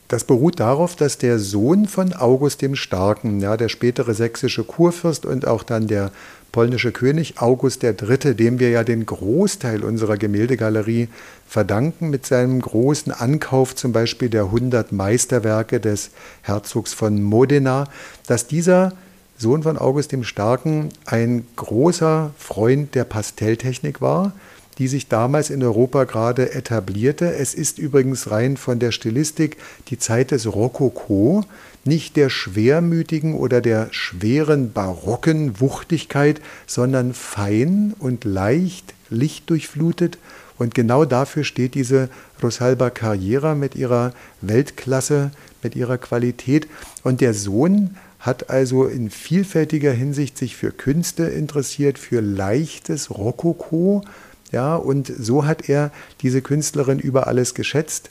Das 0.07 0.23
beruht 0.23 0.59
darauf, 0.59 0.95
dass 0.95 1.17
der 1.17 1.37
Sohn 1.39 1.87
von 1.87 2.13
August 2.13 2.61
dem 2.61 2.75
Starken, 2.75 3.41
ja, 3.41 3.57
der 3.57 3.69
spätere 3.69 4.13
sächsische 4.13 4.63
Kurfürst 4.63 5.25
und 5.25 5.47
auch 5.47 5.63
dann 5.63 5.87
der 5.87 6.11
polnische 6.51 6.91
König 6.91 7.39
August 7.41 7.83
III., 7.83 8.35
dem 8.35 8.59
wir 8.59 8.69
ja 8.69 8.83
den 8.83 9.05
Großteil 9.05 9.83
unserer 9.83 10.17
Gemäldegalerie 10.17 11.09
verdanken, 11.47 12.09
mit 12.09 12.25
seinem 12.25 12.61
großen 12.61 13.11
Ankauf 13.11 13.75
zum 13.75 13.91
Beispiel 13.91 14.29
der 14.29 14.45
100 14.45 14.91
Meisterwerke 14.91 15.79
des 15.79 16.11
Herzogs 16.41 16.93
von 16.93 17.21
Modena, 17.21 17.87
dass 18.27 18.47
dieser 18.47 18.93
Sohn 19.37 19.63
von 19.63 19.77
August 19.77 20.11
dem 20.11 20.23
Starken 20.23 20.89
ein 21.05 21.45
großer 21.55 22.31
Freund 22.37 22.95
der 22.95 23.03
Pastelltechnik 23.03 24.01
war, 24.01 24.33
die 24.77 24.87
sich 24.87 25.07
damals 25.07 25.49
in 25.49 25.63
Europa 25.63 26.03
gerade 26.03 26.53
etablierte. 26.53 27.33
Es 27.33 27.53
ist 27.53 27.79
übrigens 27.79 28.29
rein 28.29 28.57
von 28.57 28.79
der 28.79 28.91
Stilistik 28.91 29.57
die 29.87 29.97
Zeit 29.97 30.31
des 30.31 30.53
Rokoko, 30.53 31.43
nicht 31.83 32.15
der 32.15 32.29
schwermütigen 32.29 33.33
oder 33.33 33.61
der 33.61 33.87
schweren 33.91 34.71
barocken 34.71 35.59
Wuchtigkeit, 35.59 36.41
sondern 36.65 37.13
fein 37.13 37.93
und 37.97 38.25
leicht, 38.25 38.93
lichtdurchflutet. 39.09 40.17
Und 40.57 40.75
genau 40.75 41.05
dafür 41.05 41.43
steht 41.43 41.75
diese 41.75 42.09
Rosalba 42.41 42.89
Carriera 42.89 43.55
mit 43.55 43.75
ihrer 43.75 44.13
Weltklasse, 44.41 45.31
mit 45.63 45.75
ihrer 45.75 45.97
Qualität. 45.97 46.67
Und 47.03 47.21
der 47.21 47.33
Sohn 47.33 47.95
hat 48.19 48.49
also 48.49 48.85
in 48.85 49.09
vielfältiger 49.09 49.91
Hinsicht 49.91 50.37
sich 50.37 50.55
für 50.55 50.71
Künste 50.71 51.23
interessiert, 51.23 51.99
für 51.99 52.21
leichtes 52.21 53.11
Rokoko, 53.11 54.03
ja, 54.51 54.75
und 54.75 55.11
so 55.17 55.45
hat 55.45 55.69
er 55.69 55.91
diese 56.21 56.41
Künstlerin 56.41 56.99
über 56.99 57.27
alles 57.27 57.53
geschätzt 57.53 58.09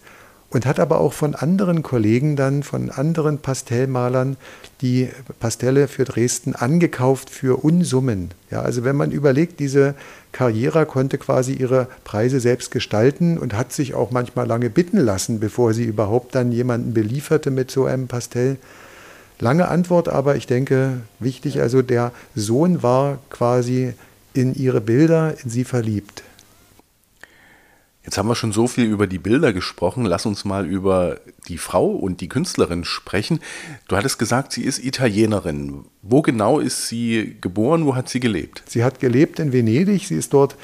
und 0.51 0.65
hat 0.65 0.79
aber 0.79 1.01
auch 1.01 1.13
von 1.13 1.35
anderen 1.35 1.83
Kollegen 1.83 2.37
dann, 2.37 2.63
von 2.63 2.91
anderen 2.91 3.39
Pastellmalern, 3.39 4.37
die 4.81 5.09
Pastelle 5.41 5.89
für 5.89 6.05
Dresden 6.05 6.55
angekauft 6.55 7.31
für 7.31 7.65
Unsummen. 7.65 8.31
Ja, 8.51 8.63
also 8.63 8.85
wenn 8.85 8.97
man 8.97 9.11
überlegt, 9.11 9.59
diese 9.59 9.95
Carriera 10.33 10.85
konnte 10.85 11.19
quasi 11.19 11.55
ihre 11.55 11.89
Preise 12.05 12.41
selbst 12.41 12.71
gestalten 12.71 13.39
und 13.39 13.55
hat 13.55 13.73
sich 13.73 13.95
auch 13.95 14.11
manchmal 14.11 14.47
lange 14.47 14.71
bitten 14.71 14.99
lassen, 14.99 15.41
bevor 15.41 15.75
sie 15.75 15.85
überhaupt 15.85 16.35
dann 16.35 16.53
jemanden 16.53 16.95
belieferte 16.95 17.51
mit 17.51 17.71
so 17.71 17.87
einem 17.87 18.07
Pastell. 18.07 18.57
Lange 19.39 19.69
Antwort, 19.69 20.09
aber 20.09 20.37
ich 20.37 20.47
denke 20.47 21.01
wichtig, 21.19 21.61
also 21.61 21.83
der 21.83 22.13
Sohn 22.35 22.83
war 22.83 23.19
quasi 23.31 23.95
in 24.33 24.55
ihre 24.55 24.81
Bilder, 24.81 25.35
in 25.43 25.51
sie 25.51 25.65
verliebt. 25.65 26.23
Jetzt 28.07 28.19
haben 28.19 28.29
wir 28.29 28.37
schon 28.37 28.53
so 28.53 28.69
viel 28.69 28.85
über 28.85 29.09
die 29.09 29.19
Bilder 29.19 29.53
gesprochen. 29.53 30.05
Lass 30.05 30.27
uns 30.27 30.45
mal 30.45 30.65
über 30.65 31.19
die 31.49 31.59
Frau 31.59 31.87
und 31.89 32.21
die 32.21 32.29
Künstlerin 32.29 32.85
sprechen. 32.85 33.41
Du 33.89 33.97
hattest 33.97 34.21
gesagt, 34.21 34.53
sie 34.53 34.63
ist 34.63 34.79
Italienerin. 34.79 35.87
Wo 36.03 36.23
genau 36.23 36.61
ist 36.61 36.87
sie 36.87 37.37
geboren? 37.41 37.85
Wo 37.85 37.97
hat 37.97 38.09
sie 38.09 38.21
gelebt? 38.21 38.63
Sie 38.69 38.85
hat 38.85 39.01
gelebt 39.01 39.41
in 39.41 39.53
Venedig. 39.53 40.07
Sie 40.07 40.15
ist 40.15 40.33
dort 40.33 40.55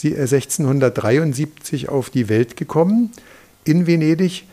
1673 0.00 1.88
auf 1.88 2.08
die 2.08 2.28
Welt 2.28 2.56
gekommen. 2.56 3.10
In 3.64 3.88
Venedig 3.88 4.44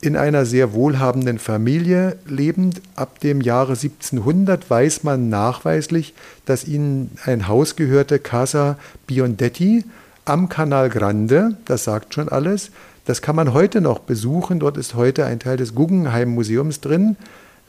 in 0.00 0.16
einer 0.16 0.46
sehr 0.46 0.74
wohlhabenden 0.74 1.40
Familie 1.40 2.18
lebend. 2.24 2.82
Ab 2.94 3.18
dem 3.18 3.40
Jahre 3.40 3.72
1700 3.72 4.70
weiß 4.70 5.02
man 5.02 5.28
nachweislich, 5.28 6.14
dass 6.44 6.68
ihnen 6.68 7.18
ein 7.24 7.48
Haus 7.48 7.74
gehörte, 7.74 8.20
Casa 8.20 8.78
Biondetti 9.08 9.82
am 10.26 10.48
Canal 10.48 10.90
Grande, 10.90 11.56
das 11.64 11.84
sagt 11.84 12.14
schon 12.14 12.28
alles. 12.28 12.70
Das 13.06 13.22
kann 13.22 13.36
man 13.36 13.54
heute 13.54 13.80
noch 13.80 14.00
besuchen. 14.00 14.58
Dort 14.58 14.76
ist 14.76 14.94
heute 14.94 15.24
ein 15.24 15.38
Teil 15.38 15.56
des 15.56 15.74
Guggenheim 15.74 16.30
Museums 16.30 16.80
drin. 16.80 17.16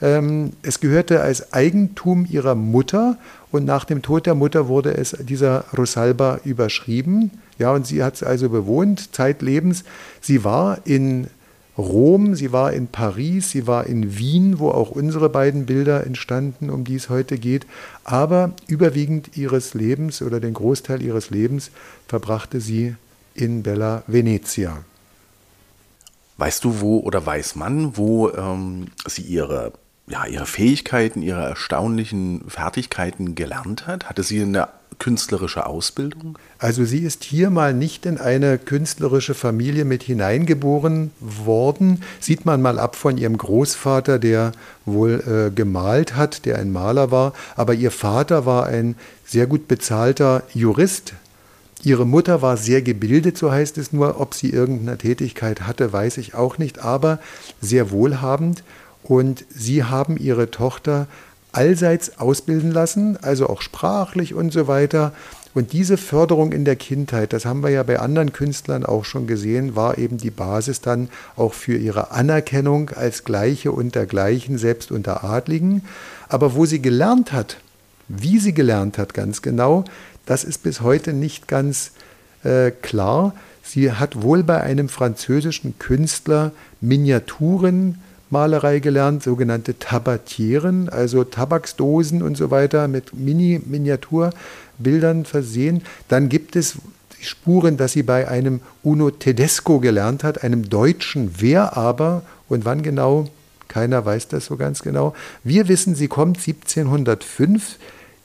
Ähm, 0.01 0.53
es 0.63 0.79
gehörte 0.79 1.21
als 1.21 1.53
Eigentum 1.53 2.27
ihrer 2.29 2.55
Mutter 2.55 3.17
und 3.51 3.63
nach 3.63 3.85
dem 3.85 4.01
Tod 4.01 4.25
der 4.25 4.35
Mutter 4.35 4.67
wurde 4.67 4.97
es 4.97 5.11
dieser 5.11 5.65
Rosalba 5.77 6.39
überschrieben. 6.43 7.31
Ja, 7.59 7.71
und 7.71 7.87
sie 7.87 8.03
hat 8.03 8.15
es 8.15 8.23
also 8.23 8.49
bewohnt, 8.49 9.15
zeitlebens. 9.15 9.83
Sie 10.21 10.43
war 10.43 10.79
in 10.85 11.27
Rom, 11.77 12.33
sie 12.33 12.51
war 12.51 12.73
in 12.73 12.87
Paris, 12.87 13.51
sie 13.51 13.67
war 13.67 13.85
in 13.85 14.17
Wien, 14.17 14.57
wo 14.57 14.69
auch 14.69 14.89
unsere 14.89 15.29
beiden 15.29 15.67
Bilder 15.67 16.05
entstanden, 16.05 16.69
um 16.71 16.83
die 16.83 16.95
es 16.95 17.09
heute 17.09 17.37
geht. 17.37 17.67
Aber 18.03 18.53
überwiegend 18.67 19.37
ihres 19.37 19.75
Lebens 19.75 20.21
oder 20.21 20.39
den 20.39 20.53
Großteil 20.53 21.01
ihres 21.03 21.29
Lebens 21.29 21.69
verbrachte 22.07 22.61
sie 22.61 22.95
in 23.35 23.61
Bella 23.61 24.03
Venezia. 24.07 24.83
Weißt 26.37 26.63
du, 26.63 26.81
wo 26.81 26.99
oder 26.99 27.25
weiß 27.25 27.55
man, 27.55 27.95
wo 27.95 28.29
ähm, 28.31 28.87
sie 29.05 29.23
ihre, 29.23 29.73
ja, 30.07 30.25
ihre 30.25 30.45
Fähigkeiten, 30.45 31.21
ihre 31.21 31.45
erstaunlichen 31.45 32.43
Fertigkeiten 32.47 33.35
gelernt 33.35 33.85
hat? 33.85 34.09
Hatte 34.09 34.23
sie 34.23 34.41
eine 34.41 34.69
künstlerische 34.99 35.65
Ausbildung? 35.65 36.37
Also 36.59 36.85
sie 36.85 36.99
ist 36.99 37.23
hier 37.23 37.49
mal 37.49 37.73
nicht 37.73 38.05
in 38.05 38.17
eine 38.17 38.57
künstlerische 38.57 39.33
Familie 39.33 39.85
mit 39.85 40.03
hineingeboren 40.03 41.11
worden. 41.19 42.01
Sieht 42.19 42.45
man 42.45 42.61
mal 42.61 42.79
ab 42.79 42.95
von 42.95 43.17
ihrem 43.17 43.37
Großvater, 43.37 44.19
der 44.19 44.51
wohl 44.85 45.23
äh, 45.49 45.53
gemalt 45.53 46.15
hat, 46.15 46.45
der 46.45 46.57
ein 46.57 46.71
Maler 46.71 47.11
war. 47.11 47.33
Aber 47.55 47.73
ihr 47.73 47.91
Vater 47.91 48.45
war 48.45 48.65
ein 48.65 48.95
sehr 49.25 49.47
gut 49.47 49.67
bezahlter 49.67 50.43
Jurist. 50.53 51.13
Ihre 51.83 52.05
Mutter 52.05 52.41
war 52.41 52.57
sehr 52.57 52.81
gebildet, 52.81 53.37
so 53.37 53.51
heißt 53.51 53.77
es 53.77 53.93
nur. 53.93 54.19
Ob 54.19 54.33
sie 54.33 54.49
irgendeine 54.49 54.97
Tätigkeit 54.97 55.61
hatte, 55.61 55.93
weiß 55.93 56.17
ich 56.17 56.33
auch 56.33 56.57
nicht, 56.57 56.79
aber 56.79 57.19
sehr 57.61 57.91
wohlhabend. 57.91 58.63
Und 59.03 59.45
sie 59.49 59.83
haben 59.83 60.17
ihre 60.17 60.51
Tochter 60.51 61.07
allseits 61.57 62.19
ausbilden 62.19 62.71
lassen, 62.71 63.17
also 63.23 63.49
auch 63.49 63.63
sprachlich 63.63 64.35
und 64.35 64.53
so 64.53 64.67
weiter. 64.67 65.11
Und 65.55 65.73
diese 65.73 65.97
Förderung 65.97 66.51
in 66.51 66.65
der 66.65 66.75
Kindheit, 66.75 67.33
das 67.33 67.45
haben 67.45 67.63
wir 67.63 67.71
ja 67.71 67.81
bei 67.81 67.97
anderen 67.97 68.31
Künstlern 68.31 68.85
auch 68.85 69.05
schon 69.05 69.25
gesehen, 69.25 69.75
war 69.75 69.97
eben 69.97 70.19
die 70.19 70.29
Basis 70.29 70.81
dann 70.81 71.09
auch 71.35 71.55
für 71.55 71.75
ihre 71.75 72.11
Anerkennung 72.11 72.91
als 72.91 73.23
Gleiche 73.23 73.71
unter 73.71 74.05
Gleichen, 74.05 74.59
selbst 74.59 74.91
unter 74.91 75.23
Adligen. 75.23 75.83
Aber 76.29 76.53
wo 76.53 76.67
sie 76.67 76.79
gelernt 76.79 77.33
hat, 77.33 77.57
wie 78.07 78.37
sie 78.37 78.53
gelernt 78.53 78.99
hat 78.99 79.15
ganz 79.15 79.41
genau, 79.41 79.83
das 80.27 80.43
ist 80.43 80.61
bis 80.61 80.81
heute 80.81 81.11
nicht 81.11 81.47
ganz 81.47 81.91
äh, 82.43 82.69
klar. 82.69 83.33
Sie 83.63 83.91
hat 83.91 84.21
wohl 84.21 84.43
bei 84.43 84.61
einem 84.61 84.89
französischen 84.89 85.79
Künstler 85.79 86.51
Miniaturen 86.81 87.99
Malerei 88.29 88.79
gelernt, 88.79 89.23
sogenannte 89.23 89.79
Tabatieren, 89.79 90.89
also 90.89 91.23
Tabaksdosen 91.23 92.21
und 92.21 92.35
so 92.35 92.51
weiter 92.51 92.87
mit 92.87 93.13
Mini-Miniaturbildern 93.13 95.25
versehen. 95.25 95.83
Dann 96.07 96.29
gibt 96.29 96.55
es 96.55 96.77
Spuren, 97.21 97.77
dass 97.77 97.93
sie 97.93 98.03
bei 98.03 98.27
einem 98.27 98.61
Uno 98.83 99.11
Tedesco 99.11 99.79
gelernt 99.79 100.23
hat, 100.23 100.43
einem 100.43 100.69
Deutschen. 100.69 101.35
Wer 101.37 101.77
aber 101.77 102.23
und 102.47 102.65
wann 102.65 102.83
genau, 102.83 103.27
keiner 103.67 104.05
weiß 104.05 104.27
das 104.27 104.45
so 104.45 104.57
ganz 104.57 104.81
genau. 104.81 105.13
Wir 105.43 105.67
wissen, 105.67 105.95
sie 105.95 106.07
kommt 106.07 106.37
1705 106.37 107.77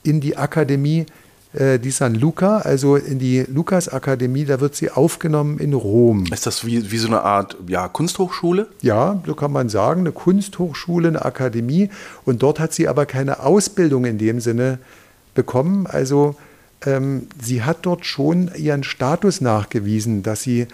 in 0.03 0.21
die 0.21 0.37
Akademie 0.37 1.05
die 1.53 1.91
San 1.91 2.15
Luca, 2.15 2.57
also 2.59 2.95
in 2.95 3.19
die 3.19 3.45
Lukas-Akademie, 3.47 4.45
da 4.45 4.59
wird 4.59 4.75
sie 4.75 4.89
aufgenommen 4.89 5.59
in 5.59 5.73
Rom. 5.73 6.25
Ist 6.31 6.47
das 6.47 6.65
wie, 6.65 6.91
wie 6.91 6.97
so 6.97 7.07
eine 7.07 7.21
Art 7.21 7.55
ja, 7.67 7.87
Kunsthochschule? 7.87 8.67
Ja, 8.81 9.21
so 9.25 9.35
kann 9.35 9.51
man 9.51 9.69
sagen, 9.69 10.01
eine 10.01 10.11
Kunsthochschule, 10.11 11.09
eine 11.09 11.23
Akademie. 11.23 11.89
Und 12.25 12.41
dort 12.41 12.59
hat 12.59 12.73
sie 12.73 12.87
aber 12.87 13.05
keine 13.05 13.41
Ausbildung 13.41 14.05
in 14.05 14.17
dem 14.17 14.39
Sinne 14.39 14.79
bekommen. 15.35 15.85
Also 15.85 16.35
ähm, 16.85 17.27
sie 17.39 17.61
hat 17.61 17.79
dort 17.83 18.07
schon 18.07 18.49
ihren 18.55 18.83
Status 18.83 19.39
nachgewiesen, 19.39 20.23
dass 20.23 20.41
sie 20.41 20.67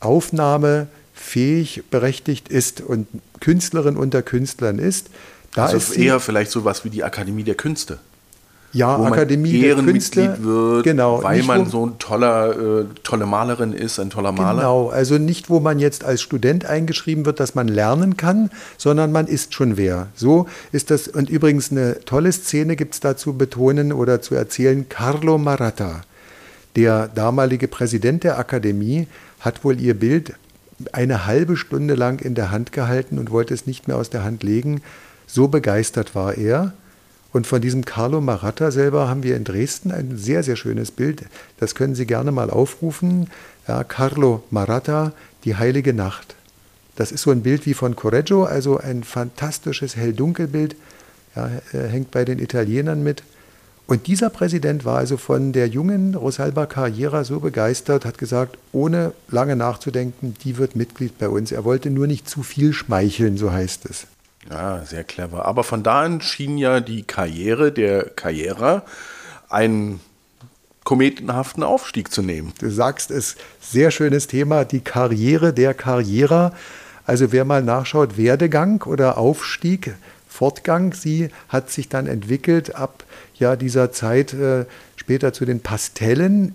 aufnahmefähig 0.00 1.84
berechtigt 1.90 2.50
ist 2.50 2.82
und 2.82 3.06
Künstlerin 3.40 3.96
unter 3.96 4.20
Künstlern 4.20 4.78
ist. 4.78 5.08
Da 5.54 5.64
also 5.64 5.78
ist 5.78 5.96
eher 5.96 6.20
vielleicht 6.20 6.50
so 6.50 6.66
was 6.66 6.84
wie 6.84 6.90
die 6.90 7.04
Akademie 7.04 7.42
der 7.42 7.54
Künste 7.54 7.98
ja, 8.72 8.98
wo 8.98 9.04
Akademie 9.04 9.52
man 9.52 9.76
der 9.76 9.84
Künste 9.84 10.36
wird, 10.42 10.84
genau, 10.84 11.22
weil 11.22 11.42
man 11.42 11.66
so 11.66 11.84
eine 11.84 11.98
toller, 11.98 12.80
äh, 12.80 12.84
tolle 13.02 13.26
Malerin 13.26 13.72
ist, 13.72 13.98
ein 13.98 14.10
toller 14.10 14.32
Maler. 14.32 14.60
Genau, 14.60 14.88
also 14.88 15.18
nicht, 15.18 15.50
wo 15.50 15.58
man 15.58 15.80
jetzt 15.80 16.04
als 16.04 16.22
Student 16.22 16.66
eingeschrieben 16.66 17.26
wird, 17.26 17.40
dass 17.40 17.54
man 17.54 17.66
lernen 17.66 18.16
kann, 18.16 18.50
sondern 18.76 19.10
man 19.10 19.26
ist 19.26 19.54
schon 19.54 19.76
wer. 19.76 20.08
So 20.14 20.46
ist 20.70 20.90
das. 20.90 21.08
Und 21.08 21.28
übrigens 21.28 21.72
eine 21.72 22.00
tolle 22.04 22.30
Szene 22.32 22.76
gibt 22.76 22.94
es 22.94 23.00
dazu 23.00 23.34
betonen 23.34 23.92
oder 23.92 24.22
zu 24.22 24.34
erzählen. 24.34 24.88
Carlo 24.88 25.36
Maratta, 25.36 26.02
der 26.76 27.08
damalige 27.08 27.66
Präsident 27.66 28.22
der 28.22 28.38
Akademie, 28.38 29.08
hat 29.40 29.64
wohl 29.64 29.80
ihr 29.80 29.94
Bild 29.94 30.34
eine 30.92 31.26
halbe 31.26 31.56
Stunde 31.56 31.94
lang 31.94 32.20
in 32.20 32.34
der 32.34 32.50
Hand 32.50 32.72
gehalten 32.72 33.18
und 33.18 33.30
wollte 33.30 33.52
es 33.52 33.66
nicht 33.66 33.88
mehr 33.88 33.96
aus 33.96 34.10
der 34.10 34.22
Hand 34.22 34.42
legen. 34.42 34.80
So 35.26 35.48
begeistert 35.48 36.14
war 36.14 36.36
er. 36.36 36.72
Und 37.32 37.46
von 37.46 37.60
diesem 37.60 37.84
Carlo 37.84 38.20
Maratta 38.20 38.70
selber 38.70 39.08
haben 39.08 39.22
wir 39.22 39.36
in 39.36 39.44
Dresden 39.44 39.92
ein 39.92 40.16
sehr, 40.16 40.42
sehr 40.42 40.56
schönes 40.56 40.90
Bild. 40.90 41.24
Das 41.58 41.74
können 41.74 41.94
Sie 41.94 42.06
gerne 42.06 42.32
mal 42.32 42.50
aufrufen. 42.50 43.28
Ja, 43.68 43.84
Carlo 43.84 44.42
Maratta, 44.50 45.12
die 45.44 45.56
heilige 45.56 45.94
Nacht. 45.94 46.34
Das 46.96 47.12
ist 47.12 47.22
so 47.22 47.30
ein 47.30 47.42
Bild 47.42 47.66
wie 47.66 47.74
von 47.74 47.94
Correggio, 47.94 48.44
also 48.44 48.78
ein 48.78 49.04
fantastisches 49.04 49.96
Hell-Dunkel-Bild. 49.96 50.74
Ja, 51.36 51.48
hängt 51.72 52.10
bei 52.10 52.24
den 52.24 52.40
Italienern 52.40 53.04
mit. 53.04 53.22
Und 53.86 54.06
dieser 54.06 54.30
Präsident 54.30 54.84
war 54.84 54.98
also 54.98 55.16
von 55.16 55.52
der 55.52 55.68
jungen 55.68 56.14
Rosalba 56.14 56.66
Carriera 56.66 57.24
so 57.24 57.40
begeistert, 57.40 58.04
hat 58.04 58.18
gesagt, 58.18 58.58
ohne 58.72 59.12
lange 59.28 59.56
nachzudenken, 59.56 60.36
die 60.44 60.58
wird 60.58 60.76
Mitglied 60.76 61.18
bei 61.18 61.28
uns. 61.28 61.50
Er 61.50 61.64
wollte 61.64 61.90
nur 61.90 62.06
nicht 62.06 62.28
zu 62.28 62.42
viel 62.42 62.72
schmeicheln, 62.72 63.36
so 63.36 63.50
heißt 63.50 63.86
es. 63.86 64.06
Ja, 64.48 64.84
sehr 64.84 65.04
clever. 65.04 65.44
Aber 65.44 65.64
von 65.64 65.82
da 65.82 66.02
an 66.02 66.20
schien 66.20 66.56
ja 66.56 66.80
die 66.80 67.02
Karriere 67.02 67.72
der 67.72 68.04
Carriera 68.04 68.84
einen 69.48 70.00
kometenhaften 70.84 71.62
Aufstieg 71.62 72.10
zu 72.10 72.22
nehmen. 72.22 72.52
Du 72.58 72.70
sagst 72.70 73.10
es, 73.10 73.36
sehr 73.60 73.90
schönes 73.90 74.26
Thema, 74.28 74.64
die 74.64 74.80
Karriere 74.80 75.52
der 75.52 75.74
Carriera. 75.74 76.52
Also 77.04 77.32
wer 77.32 77.44
mal 77.44 77.62
nachschaut, 77.62 78.16
Werdegang 78.16 78.82
oder 78.82 79.18
Aufstieg, 79.18 79.94
Fortgang, 80.26 80.94
sie 80.94 81.30
hat 81.48 81.70
sich 81.70 81.88
dann 81.88 82.06
entwickelt 82.06 82.74
ab 82.74 83.04
ja, 83.34 83.56
dieser 83.56 83.92
Zeit 83.92 84.32
äh, 84.32 84.64
später 85.10 85.32
zu 85.32 85.44
den 85.44 85.58
Pastellen. 85.58 86.54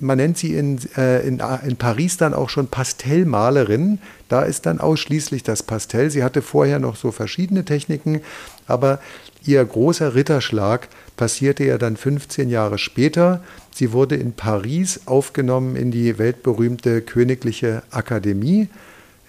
Man 0.00 0.16
nennt 0.16 0.38
sie 0.38 0.54
in, 0.54 0.78
äh, 0.96 1.20
in, 1.20 1.42
in, 1.66 1.76
Paris 1.76 2.16
dann 2.16 2.32
auch 2.32 2.48
schon 2.48 2.68
Pastellmalerin. 2.68 3.98
Da 4.30 4.40
ist 4.40 4.64
dann 4.64 4.80
ausschließlich 4.80 5.42
das 5.42 5.62
Pastell. 5.62 6.10
Sie 6.10 6.24
hatte 6.24 6.40
vorher 6.40 6.78
noch 6.78 6.96
so 6.96 7.12
verschiedene 7.12 7.62
Techniken, 7.62 8.22
aber 8.66 9.00
ihr 9.44 9.62
großer 9.62 10.14
Ritterschlag 10.14 10.88
passierte 11.18 11.64
ja 11.64 11.76
dann 11.76 11.98
15 11.98 12.48
Jahre 12.48 12.78
später. 12.78 13.42
Sie 13.70 13.92
wurde 13.92 14.16
in 14.16 14.32
Paris 14.32 15.02
aufgenommen 15.04 15.76
in 15.76 15.90
die 15.90 16.16
weltberühmte 16.16 17.02
Königliche 17.02 17.82
Akademie. 17.90 18.70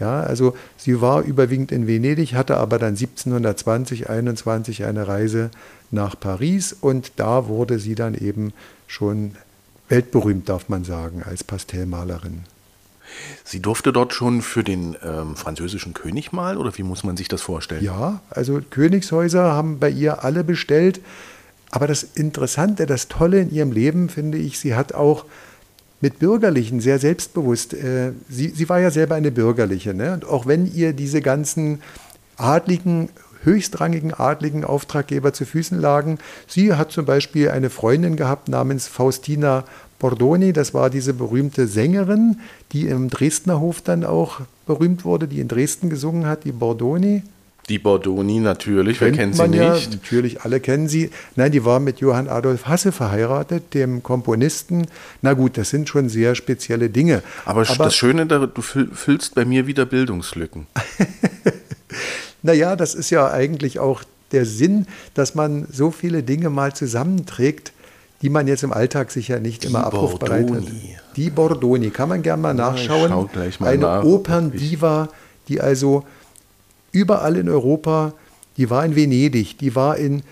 Ja, 0.02 0.22
also 0.22 0.56
sie 0.78 1.00
war 1.00 1.22
überwiegend 1.22 1.72
in 1.72 1.86
Venedig, 1.86 2.34
hatte 2.34 2.58
aber 2.58 2.80
dann 2.80 2.96
1720, 2.96 4.10
21 4.10 4.84
eine 4.84 5.08
Reise 5.08 5.52
nach 5.92 6.20
Paris 6.20 6.74
und 6.74 7.12
da 7.18 7.48
wurde 7.48 7.78
sie 7.78 7.94
dann 7.94 8.16
eben 8.16 8.52
schon 8.88 9.36
weltberühmt, 9.90 10.50
darf 10.50 10.70
man 10.70 10.84
sagen, 10.84 11.22
als 11.24 11.44
Pastellmalerin. 11.44 12.46
Sie 13.44 13.60
durfte 13.60 13.94
dort 13.94 14.14
schon 14.14 14.42
für 14.42 14.64
den 14.64 14.98
ähm, 15.04 15.36
französischen 15.36 15.94
König 15.94 16.32
malen 16.32 16.58
oder 16.58 16.76
wie 16.80 16.84
muss 16.84 17.04
man 17.04 17.16
sich 17.16 17.28
das 17.28 17.44
vorstellen? 17.44 17.84
Ja, 17.84 18.22
also 18.32 18.60
Königshäuser 18.72 19.52
haben 19.52 19.78
bei 19.78 19.92
ihr 19.92 20.24
alle 20.24 20.44
bestellt. 20.44 21.00
Aber 21.70 21.86
das 21.86 22.02
Interessante, 22.02 22.88
das 22.88 23.08
Tolle 23.08 23.40
in 23.40 23.52
ihrem 23.54 23.72
Leben, 23.72 24.10
finde 24.10 24.40
ich, 24.40 24.58
sie 24.58 24.74
hat 24.74 24.96
auch 24.96 25.26
mit 26.02 26.20
Bürgerlichen 26.20 26.82
sehr 26.82 27.00
selbstbewusst. 27.00 27.74
Äh, 27.74 28.12
sie, 28.30 28.50
sie 28.50 28.68
war 28.68 28.80
ja 28.80 28.92
selber 28.92 29.16
eine 29.16 29.32
Bürgerliche. 29.32 29.94
Ne? 29.94 30.14
Und 30.14 30.26
auch 30.26 30.46
wenn 30.48 30.72
ihr 30.72 30.94
diese 30.94 31.22
ganzen 31.22 31.82
adligen, 32.38 33.10
höchstrangigen 33.44 34.14
adligen 34.14 34.66
Auftraggeber 34.66 35.34
zu 35.34 35.46
Füßen 35.46 35.80
lagen, 35.80 36.18
sie 36.48 36.74
hat 36.74 36.92
zum 36.92 37.06
Beispiel 37.06 37.50
eine 37.50 37.70
Freundin 37.70 38.16
gehabt 38.16 38.50
namens 38.50 38.88
Faustina 38.88 39.64
Bordoni, 40.00 40.52
das 40.52 40.74
war 40.74 40.90
diese 40.90 41.14
berühmte 41.14 41.68
Sängerin, 41.68 42.40
die 42.72 42.88
im 42.88 43.12
Dresdner 43.12 43.60
Hof 43.60 43.82
dann 43.82 44.04
auch 44.04 44.42
berühmt 44.66 45.06
wurde, 45.06 45.28
die 45.28 45.40
in 45.40 45.48
Dresden 45.48 45.92
gesungen 45.92 46.26
hat, 46.26 46.44
die 46.44 46.52
Bordoni. 46.52 47.22
Die 47.70 47.80
Bordoni 47.80 48.40
natürlich, 48.40 49.00
wer 49.02 49.12
kennt 49.12 49.36
sie 49.36 49.48
nicht? 49.48 49.60
Ja, 49.60 49.78
natürlich, 49.92 50.42
alle 50.42 50.60
kennen 50.60 50.88
sie. 50.88 51.12
Nein, 51.36 51.52
die 51.52 51.64
war 51.64 51.80
mit 51.80 52.00
Johann 52.00 52.28
Adolf 52.28 52.66
Hasse 52.66 52.92
verheiratet, 52.92 53.74
dem 53.74 54.04
Komponisten. 54.04 54.88
Na 55.22 55.34
gut, 55.34 55.58
das 55.58 55.70
sind 55.70 55.88
schon 55.88 56.10
sehr 56.10 56.36
spezielle 56.36 56.90
Dinge. 56.90 57.24
Aber, 57.46 57.62
Aber 57.70 57.86
das 57.86 57.96
Schöne, 57.96 58.26
du 58.26 58.62
füllst 58.62 59.36
bei 59.36 59.46
mir 59.46 59.68
wieder 59.68 59.86
Bildungslücken. 59.86 60.68
naja, 62.42 62.76
das 62.76 62.96
ist 62.96 63.10
ja 63.10 63.32
eigentlich 63.32 63.80
auch 63.80 64.04
der 64.32 64.46
Sinn, 64.46 64.88
dass 65.14 65.36
man 65.36 65.68
so 65.72 65.92
viele 65.92 66.24
Dinge 66.24 66.50
mal 66.50 66.74
zusammenträgt, 66.74 67.74
die 68.22 68.30
man 68.30 68.48
jetzt 68.48 68.64
im 68.64 68.72
Alltag 68.72 69.12
sicher 69.12 69.40
nicht 69.40 69.64
die 69.64 69.68
immer 69.68 69.86
abrufbereit 69.86 70.50
hat. 70.50 70.64
Die 71.16 71.30
Bordoni, 71.30 71.90
kann 71.90 72.10
man 72.10 72.22
gerne 72.22 72.42
mal 72.42 72.54
nachschauen. 72.54 73.10
Mal 73.10 73.68
Eine 73.68 73.82
nach, 73.82 74.04
Operndiva, 74.04 75.10
die 75.48 75.60
also 75.60 76.06
überall 76.92 77.38
in 77.38 77.50
Europa, 77.50 78.14
die 78.58 78.70
war 78.70 78.86
in 78.86 78.96
Venedig, 78.96 79.58
die 79.58 79.76
war 79.76 79.98
in 79.98 80.24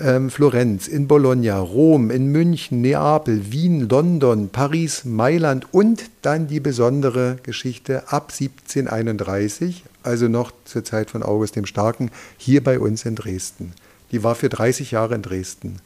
ähm, 0.00 0.30
Florenz, 0.30 0.88
in 0.88 1.06
Bologna, 1.08 1.58
Rom, 1.58 2.10
in 2.10 2.26
München, 2.28 2.80
Neapel, 2.80 3.52
Wien, 3.52 3.88
London, 3.88 4.48
Paris, 4.48 5.04
Mailand 5.04 5.66
und 5.72 6.10
dann 6.22 6.46
die 6.46 6.60
besondere 6.60 7.36
Geschichte 7.42 8.04
ab 8.08 8.32
1731, 8.32 9.84
also 10.02 10.28
noch 10.28 10.52
zur 10.64 10.84
Zeit 10.84 11.10
von 11.10 11.22
August 11.22 11.56
dem 11.56 11.66
Starken, 11.66 12.10
hier 12.36 12.62
bei 12.62 12.78
uns 12.78 13.04
in 13.04 13.14
Dresden. 13.14 13.72
Die 14.10 14.22
war 14.22 14.34
für 14.34 14.48
30 14.48 14.90
Jahre 14.90 15.14
in 15.14 15.22
Dresden. 15.22 15.78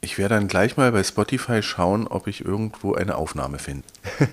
Ich 0.00 0.18
werde 0.18 0.34
dann 0.34 0.48
gleich 0.48 0.76
mal 0.76 0.90
bei 0.90 1.04
Spotify 1.04 1.62
schauen, 1.62 2.08
ob 2.08 2.26
ich 2.26 2.44
irgendwo 2.44 2.94
eine 2.94 3.16
Aufnahme 3.16 3.58
finde. 3.58 3.84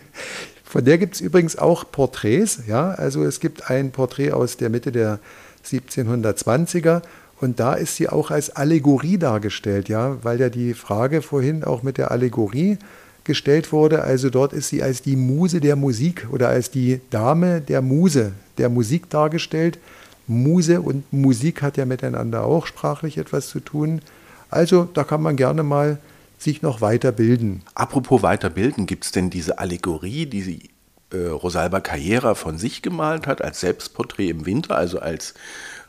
Von 0.69 0.86
der 0.86 0.99
gibt 0.99 1.15
es 1.15 1.21
übrigens 1.21 1.58
auch 1.58 1.91
Porträts. 1.91 2.60
Ja? 2.67 2.91
Also 2.91 3.23
es 3.23 3.39
gibt 3.39 3.71
ein 3.71 3.89
Porträt 3.89 4.34
aus 4.34 4.55
der 4.55 4.69
Mitte 4.69 4.91
der 4.91 5.17
1720er 5.65 7.01
und 7.41 7.60
da 7.60 7.73
ist 7.73 7.95
sie 7.95 8.08
auch 8.08 8.29
als 8.29 8.51
Allegorie 8.51 9.17
dargestellt, 9.17 9.89
ja, 9.89 10.17
weil 10.21 10.39
ja 10.39 10.49
die 10.49 10.75
Frage 10.75 11.23
vorhin 11.23 11.63
auch 11.63 11.82
mit 11.82 11.97
der 11.97 12.12
Allegorie 12.12 12.77
gestellt 13.23 13.71
wurde. 13.71 14.03
Also 14.03 14.29
dort 14.29 14.53
ist 14.53 14.69
sie 14.69 14.84
als 14.84 15.01
die 15.01 15.15
Muse 15.15 15.60
der 15.60 15.75
Musik 15.75 16.27
oder 16.32 16.49
als 16.49 16.69
die 16.69 17.01
Dame 17.10 17.62
der 17.62 17.82
Muse 17.82 18.34
der 18.60 18.69
Musik 18.69 19.10
dargestellt. 19.10 19.79
Muse 20.27 20.82
und 20.82 21.12
Musik 21.12 21.63
hat 21.63 21.77
ja 21.77 21.86
miteinander 21.86 22.43
auch 22.43 22.67
sprachlich 22.67 23.17
etwas 23.17 23.47
zu 23.47 23.60
tun. 23.60 24.03
Also 24.51 24.88
da 24.93 25.03
kann 25.03 25.23
man 25.23 25.36
gerne 25.36 25.63
mal 25.63 25.97
sich 26.41 26.62
noch 26.62 26.82
weiterbilden. 26.82 27.63
Apropos 27.75 28.21
weiterbilden, 28.23 28.86
gibt 28.86 29.06
es 29.06 29.12
denn 29.12 29.30
diese 29.30 29.60
Allegorie, 29.60 30.25
die 30.25 30.41
sie 30.41 30.69
äh, 31.12 31.28
Rosalba 31.28 31.80
Carrera 31.80 32.36
von 32.36 32.58
sich 32.58 32.82
gemalt 32.82 33.28
hat, 33.28 33.41
als 33.41 33.60
Selbstporträt 33.60 34.30
im 34.30 34.45
Winter, 34.45 34.75
also 34.75 34.99
als 34.99 35.34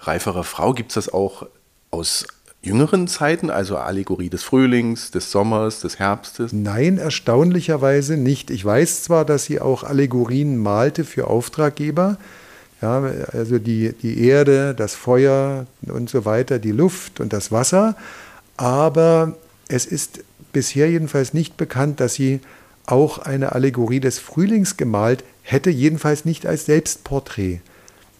reifere 0.00 0.44
Frau, 0.44 0.72
gibt 0.72 0.90
es 0.90 0.94
das 0.94 1.12
auch 1.12 1.46
aus 1.90 2.26
jüngeren 2.62 3.08
Zeiten, 3.08 3.50
also 3.50 3.76
Allegorie 3.76 4.28
des 4.28 4.42
Frühlings, 4.42 5.10
des 5.10 5.30
Sommers, 5.30 5.80
des 5.80 5.98
Herbstes? 5.98 6.52
Nein, 6.52 6.98
erstaunlicherweise 6.98 8.16
nicht. 8.16 8.50
Ich 8.50 8.64
weiß 8.64 9.04
zwar, 9.04 9.24
dass 9.24 9.44
sie 9.44 9.60
auch 9.60 9.82
Allegorien 9.82 10.58
malte 10.58 11.04
für 11.04 11.26
Auftraggeber, 11.26 12.18
ja, 12.82 13.02
also 13.32 13.58
die, 13.58 13.92
die 13.92 14.24
Erde, 14.24 14.74
das 14.74 14.94
Feuer 14.94 15.66
und 15.82 16.08
so 16.08 16.24
weiter, 16.24 16.58
die 16.58 16.72
Luft 16.72 17.20
und 17.20 17.32
das 17.32 17.52
Wasser, 17.52 17.94
aber 18.56 19.34
es 19.70 19.86
ist 19.86 20.24
bisher 20.52 20.90
jedenfalls 20.90 21.32
nicht 21.32 21.56
bekannt, 21.56 22.00
dass 22.00 22.14
sie 22.14 22.40
auch 22.86 23.18
eine 23.18 23.52
Allegorie 23.52 24.00
des 24.00 24.18
Frühlings 24.18 24.76
gemalt 24.76 25.22
hätte, 25.42 25.70
jedenfalls 25.70 26.24
nicht 26.24 26.44
als 26.44 26.66
Selbstporträt. 26.66 27.60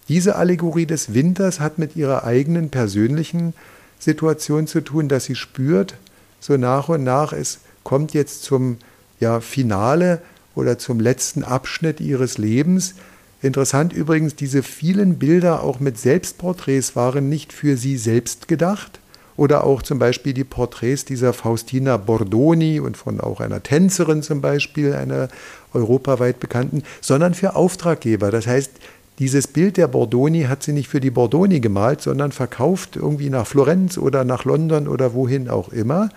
Diese 0.07 0.35
Allegorie 0.35 0.85
des 0.85 1.13
Winters 1.13 1.59
hat 1.59 1.77
mit 1.77 1.95
ihrer 1.95 2.23
eigenen 2.23 2.69
persönlichen 2.69 3.53
Situation 3.99 4.65
zu 4.65 4.81
tun, 4.81 5.09
dass 5.09 5.25
sie 5.25 5.35
spürt, 5.35 5.95
so 6.39 6.57
nach 6.57 6.89
und 6.89 7.03
nach, 7.03 7.33
es 7.33 7.59
kommt 7.83 8.13
jetzt 8.13 8.43
zum 8.43 8.77
ja, 9.19 9.41
Finale 9.41 10.21
oder 10.55 10.77
zum 10.77 10.99
letzten 10.99 11.43
Abschnitt 11.43 11.99
ihres 11.99 12.37
Lebens. 12.37 12.95
Interessant 13.41 13.93
übrigens, 13.93 14.35
diese 14.35 14.63
vielen 14.63 15.19
Bilder 15.19 15.63
auch 15.63 15.79
mit 15.79 15.97
Selbstporträts 15.99 16.95
waren 16.95 17.29
nicht 17.29 17.51
für 17.53 17.75
sie 17.75 17.97
selbst 17.97 18.47
gedacht, 18.47 19.00
oder 19.41 19.63
auch 19.63 19.81
zum 19.81 19.97
Beispiel 19.97 20.33
die 20.33 20.43
Porträts 20.43 21.03
dieser 21.03 21.33
Faustina 21.33 21.97
Bordoni 21.97 22.79
und 22.79 22.95
von 22.95 23.19
auch 23.19 23.39
einer 23.39 23.63
Tänzerin 23.63 24.21
zum 24.21 24.39
Beispiel, 24.39 24.93
einer 24.93 25.29
europaweit 25.73 26.39
bekannten, 26.39 26.83
sondern 27.01 27.33
für 27.33 27.55
Auftraggeber. 27.55 28.29
Das 28.29 28.45
heißt, 28.45 28.69
dieses 29.17 29.47
Bild 29.47 29.77
der 29.77 29.87
Bordoni 29.87 30.43
hat 30.43 30.61
sie 30.61 30.73
nicht 30.73 30.89
für 30.89 30.99
die 30.99 31.09
Bordoni 31.09 31.59
gemalt, 31.59 32.03
sondern 32.03 32.31
verkauft 32.31 32.97
irgendwie 32.97 33.31
nach 33.31 33.47
Florenz 33.47 33.97
oder 33.97 34.25
nach 34.25 34.45
London 34.45 34.87
oder 34.87 35.15
wohin 35.15 35.49
auch 35.49 35.69
immer. 35.69 36.09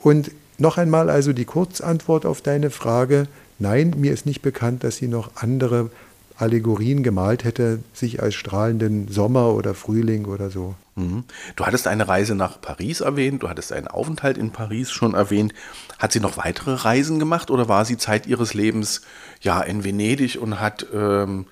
Und 0.00 0.32
noch 0.58 0.76
einmal 0.76 1.10
also 1.10 1.32
die 1.32 1.44
Kurzantwort 1.44 2.26
auf 2.26 2.42
deine 2.42 2.70
Frage. 2.70 3.28
Nein, 3.60 3.94
mir 3.96 4.12
ist 4.12 4.26
nicht 4.26 4.42
bekannt, 4.42 4.82
dass 4.82 4.96
sie 4.96 5.06
noch 5.06 5.30
andere 5.36 5.88
Allegorien 6.36 7.02
gemalt 7.02 7.44
hätte, 7.44 7.78
sich 7.92 8.22
als 8.22 8.34
strahlenden 8.34 9.08
Sommer 9.08 9.54
oder 9.54 9.74
Frühling 9.74 10.24
oder 10.24 10.50
so. 10.50 10.74
Mhm. 10.96 11.24
Du 11.56 11.64
hattest 11.64 11.86
eine 11.86 12.08
Reise 12.08 12.34
nach 12.34 12.60
Paris 12.60 13.00
erwähnt, 13.00 13.42
du 13.42 13.48
hattest 13.48 13.72
einen 13.72 13.88
Aufenthalt 13.88 14.36
in 14.36 14.50
Paris 14.50 14.90
schon 14.90 15.14
erwähnt. 15.14 15.54
Hat 15.98 16.12
sie 16.12 16.20
noch 16.20 16.36
weitere 16.36 16.74
Reisen 16.74 17.18
gemacht 17.18 17.50
oder 17.50 17.68
war 17.68 17.84
sie 17.84 17.96
Zeit 17.96 18.26
ihres 18.26 18.54
Lebens 18.54 19.02
ja 19.40 19.60
in 19.60 19.84
Venedig 19.84 20.40
und 20.40 20.60
hat 20.60 20.86
ähm, 20.92 21.46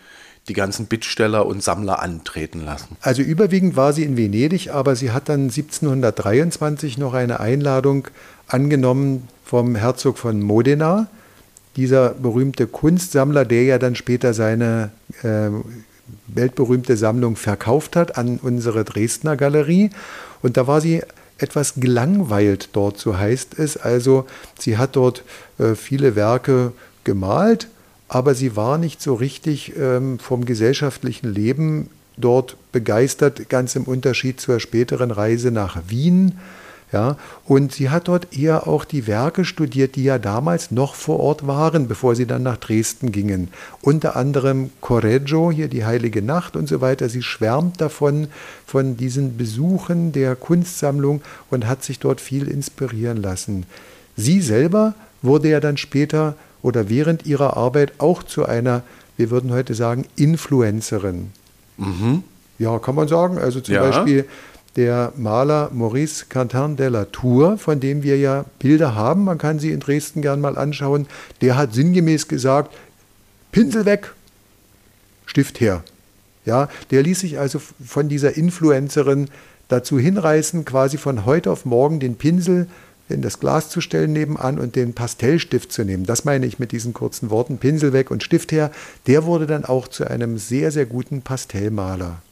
die 0.48 0.54
ganzen 0.54 0.86
Bittsteller 0.86 1.46
und 1.46 1.62
Sammler 1.62 2.00
antreten 2.00 2.64
lassen? 2.64 2.96
Also 3.00 3.22
überwiegend 3.22 3.76
war 3.76 3.92
sie 3.92 4.02
in 4.02 4.16
Venedig, 4.16 4.70
aber 4.72 4.96
sie 4.96 5.12
hat 5.12 5.28
dann 5.28 5.42
1723 5.42 6.98
noch 6.98 7.14
eine 7.14 7.38
Einladung 7.38 8.08
angenommen 8.48 9.28
vom 9.44 9.76
Herzog 9.76 10.18
von 10.18 10.40
Modena 10.40 11.08
dieser 11.76 12.10
berühmte 12.10 12.66
Kunstsammler, 12.66 13.44
der 13.44 13.64
ja 13.64 13.78
dann 13.78 13.94
später 13.94 14.34
seine 14.34 14.90
äh, 15.22 15.50
weltberühmte 16.26 16.96
Sammlung 16.96 17.36
verkauft 17.36 17.96
hat 17.96 18.18
an 18.18 18.38
unsere 18.42 18.84
Dresdner 18.84 19.36
Galerie. 19.36 19.90
Und 20.42 20.56
da 20.56 20.66
war 20.66 20.80
sie 20.80 21.02
etwas 21.38 21.74
gelangweilt 21.76 22.70
dort, 22.72 22.98
so 22.98 23.18
heißt 23.18 23.58
es. 23.58 23.76
Also 23.76 24.26
sie 24.58 24.76
hat 24.76 24.96
dort 24.96 25.24
äh, 25.58 25.74
viele 25.74 26.14
Werke 26.14 26.72
gemalt, 27.04 27.68
aber 28.08 28.34
sie 28.34 28.56
war 28.56 28.78
nicht 28.78 29.02
so 29.02 29.14
richtig 29.14 29.72
ähm, 29.76 30.18
vom 30.18 30.44
gesellschaftlichen 30.44 31.32
Leben 31.32 31.88
dort 32.16 32.56
begeistert, 32.72 33.48
ganz 33.48 33.74
im 33.74 33.84
Unterschied 33.84 34.40
zur 34.40 34.60
späteren 34.60 35.10
Reise 35.10 35.50
nach 35.50 35.78
Wien. 35.88 36.38
Ja, 36.92 37.16
und 37.46 37.72
sie 37.72 37.88
hat 37.88 38.08
dort 38.08 38.36
eher 38.36 38.68
auch 38.68 38.84
die 38.84 39.06
Werke 39.06 39.46
studiert, 39.46 39.96
die 39.96 40.04
ja 40.04 40.18
damals 40.18 40.70
noch 40.70 40.94
vor 40.94 41.20
Ort 41.20 41.46
waren, 41.46 41.88
bevor 41.88 42.14
sie 42.14 42.26
dann 42.26 42.42
nach 42.42 42.58
Dresden 42.58 43.12
gingen. 43.12 43.48
Unter 43.80 44.14
anderem 44.14 44.70
Correggio, 44.82 45.50
hier 45.50 45.68
die 45.68 45.86
Heilige 45.86 46.20
Nacht 46.20 46.54
und 46.54 46.68
so 46.68 46.82
weiter. 46.82 47.08
Sie 47.08 47.22
schwärmt 47.22 47.80
davon, 47.80 48.28
von 48.66 48.98
diesen 48.98 49.38
Besuchen 49.38 50.12
der 50.12 50.36
Kunstsammlung 50.36 51.22
und 51.50 51.66
hat 51.66 51.82
sich 51.82 51.98
dort 51.98 52.20
viel 52.20 52.46
inspirieren 52.46 53.22
lassen. 53.22 53.64
Sie 54.14 54.42
selber 54.42 54.94
wurde 55.22 55.48
ja 55.48 55.60
dann 55.60 55.78
später 55.78 56.34
oder 56.62 56.90
während 56.90 57.24
ihrer 57.24 57.56
Arbeit 57.56 57.94
auch 57.98 58.22
zu 58.22 58.44
einer, 58.44 58.82
wir 59.16 59.30
würden 59.30 59.50
heute 59.50 59.74
sagen, 59.74 60.04
Influencerin. 60.16 61.30
Mhm. 61.78 62.22
Ja, 62.58 62.78
kann 62.78 62.94
man 62.94 63.08
sagen. 63.08 63.38
Also 63.38 63.60
zum 63.60 63.74
ja. 63.74 63.82
Beispiel 63.82 64.26
der 64.76 65.12
Maler 65.16 65.70
Maurice 65.72 66.26
Quentin 66.28 66.76
de 66.76 66.88
la 66.88 67.04
Tour, 67.04 67.58
von 67.58 67.80
dem 67.80 68.02
wir 68.02 68.18
ja 68.18 68.44
Bilder 68.58 68.94
haben, 68.94 69.24
man 69.24 69.38
kann 69.38 69.58
sie 69.58 69.70
in 69.70 69.80
Dresden 69.80 70.22
gern 70.22 70.40
mal 70.40 70.56
anschauen, 70.56 71.06
der 71.40 71.56
hat 71.56 71.74
sinngemäß 71.74 72.28
gesagt, 72.28 72.74
Pinsel 73.50 73.84
weg, 73.84 74.14
Stift 75.26 75.60
her. 75.60 75.82
Ja, 76.44 76.68
der 76.90 77.02
ließ 77.02 77.20
sich 77.20 77.38
also 77.38 77.60
von 77.84 78.08
dieser 78.08 78.36
Influencerin 78.36 79.28
dazu 79.68 79.98
hinreißen, 79.98 80.64
quasi 80.64 80.98
von 80.98 81.24
heute 81.24 81.50
auf 81.50 81.64
morgen 81.64 82.00
den 82.00 82.16
Pinsel 82.16 82.66
in 83.08 83.22
das 83.22 83.38
Glas 83.38 83.68
zu 83.68 83.80
stellen 83.80 84.12
nebenan 84.12 84.58
und 84.58 84.74
den 84.74 84.94
Pastellstift 84.94 85.70
zu 85.70 85.84
nehmen. 85.84 86.04
Das 86.04 86.24
meine 86.24 86.46
ich 86.46 86.58
mit 86.58 86.72
diesen 86.72 86.92
kurzen 86.92 87.30
Worten, 87.30 87.58
Pinsel 87.58 87.92
weg 87.92 88.10
und 88.10 88.22
Stift 88.22 88.52
her. 88.52 88.70
Der 89.06 89.24
wurde 89.24 89.46
dann 89.46 89.64
auch 89.64 89.86
zu 89.88 90.04
einem 90.08 90.38
sehr, 90.38 90.70
sehr 90.70 90.86
guten 90.86 91.22
Pastellmaler. 91.22 92.22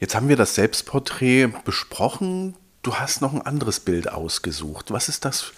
Jetzt 0.00 0.14
haben 0.14 0.30
wir 0.30 0.36
das 0.36 0.54
Selbstporträt 0.54 1.48
besprochen. 1.66 2.54
Du 2.80 2.94
hast 2.94 3.20
noch 3.20 3.34
ein 3.34 3.42
anderes 3.42 3.80
Bild 3.80 4.10
ausgesucht. 4.10 4.90
Was 4.90 5.10
ist 5.10 5.26
das 5.26 5.52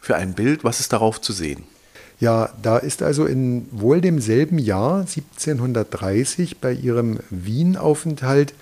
für 0.00 0.14
ein 0.14 0.34
Bild? 0.34 0.62
Was 0.62 0.78
ist 0.78 0.92
darauf 0.92 1.20
zu 1.20 1.32
sehen? 1.32 1.64
Ja, 2.20 2.50
da 2.62 2.78
ist 2.78 3.02
also 3.02 3.26
in 3.26 3.66
wohl 3.72 4.00
demselben 4.00 4.58
Jahr, 4.58 5.00
1730, 5.00 6.58
bei 6.60 6.72
ihrem 6.72 7.18
Wien-Aufenthalt 7.30 8.54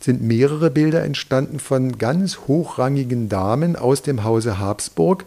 sind 0.00 0.22
mehrere 0.22 0.70
Bilder 0.70 1.02
entstanden 1.02 1.58
von 1.58 1.98
ganz 1.98 2.38
hochrangigen 2.46 3.28
Damen 3.28 3.74
aus 3.74 4.02
dem 4.02 4.22
Hause 4.22 4.60
Habsburg. 4.60 5.24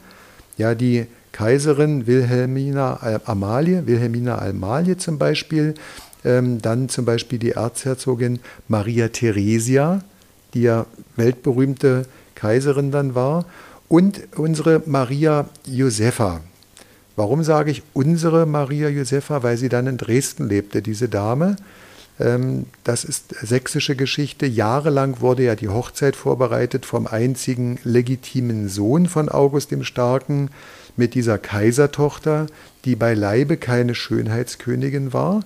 Ja, 0.58 0.75
die 0.75 1.08
Kaiserin 1.34 2.08
Wilhelmina 2.08 3.19
Amalie, 3.25 3.86
Wilhelmina 3.86 4.39
Amalie 4.39 4.95
zum 4.95 5.17
Beispiel, 5.17 5.75
ähm, 6.27 6.61
dann 6.61 6.89
zum 6.89 7.05
Beispiel 7.05 7.39
die 7.39 7.51
Erzherzogin 7.51 8.39
Maria 8.67 9.07
Theresia, 9.07 10.01
die 10.53 10.63
ja 10.63 10.85
weltberühmte 11.15 12.05
Kaiserin 12.35 12.91
dann 12.91 13.15
war, 13.15 13.45
und 13.87 14.19
unsere 14.35 14.83
Maria 14.85 15.47
Josepha. 15.65 16.41
Warum 17.15 17.43
sage 17.43 17.71
ich 17.71 17.81
unsere 17.93 18.45
Maria 18.45 18.89
Josepha? 18.89 19.41
Weil 19.41 19.57
sie 19.57 19.69
dann 19.69 19.87
in 19.87 19.97
Dresden 19.97 20.49
lebte, 20.49 20.81
diese 20.81 21.07
Dame. 21.07 21.55
Ähm, 22.19 22.65
das 22.83 23.05
ist 23.05 23.33
sächsische 23.41 23.95
Geschichte. 23.95 24.45
Jahrelang 24.45 25.21
wurde 25.21 25.43
ja 25.43 25.55
die 25.55 25.69
Hochzeit 25.69 26.17
vorbereitet 26.17 26.85
vom 26.85 27.07
einzigen 27.07 27.79
legitimen 27.83 28.67
Sohn 28.67 29.07
von 29.07 29.29
August 29.29 29.71
dem 29.71 29.85
Starken 29.85 30.49
mit 30.97 31.13
dieser 31.13 31.37
Kaisertochter, 31.37 32.47
die 32.83 32.97
beileibe 32.97 33.55
keine 33.55 33.95
Schönheitskönigin 33.95 35.13
war. 35.13 35.43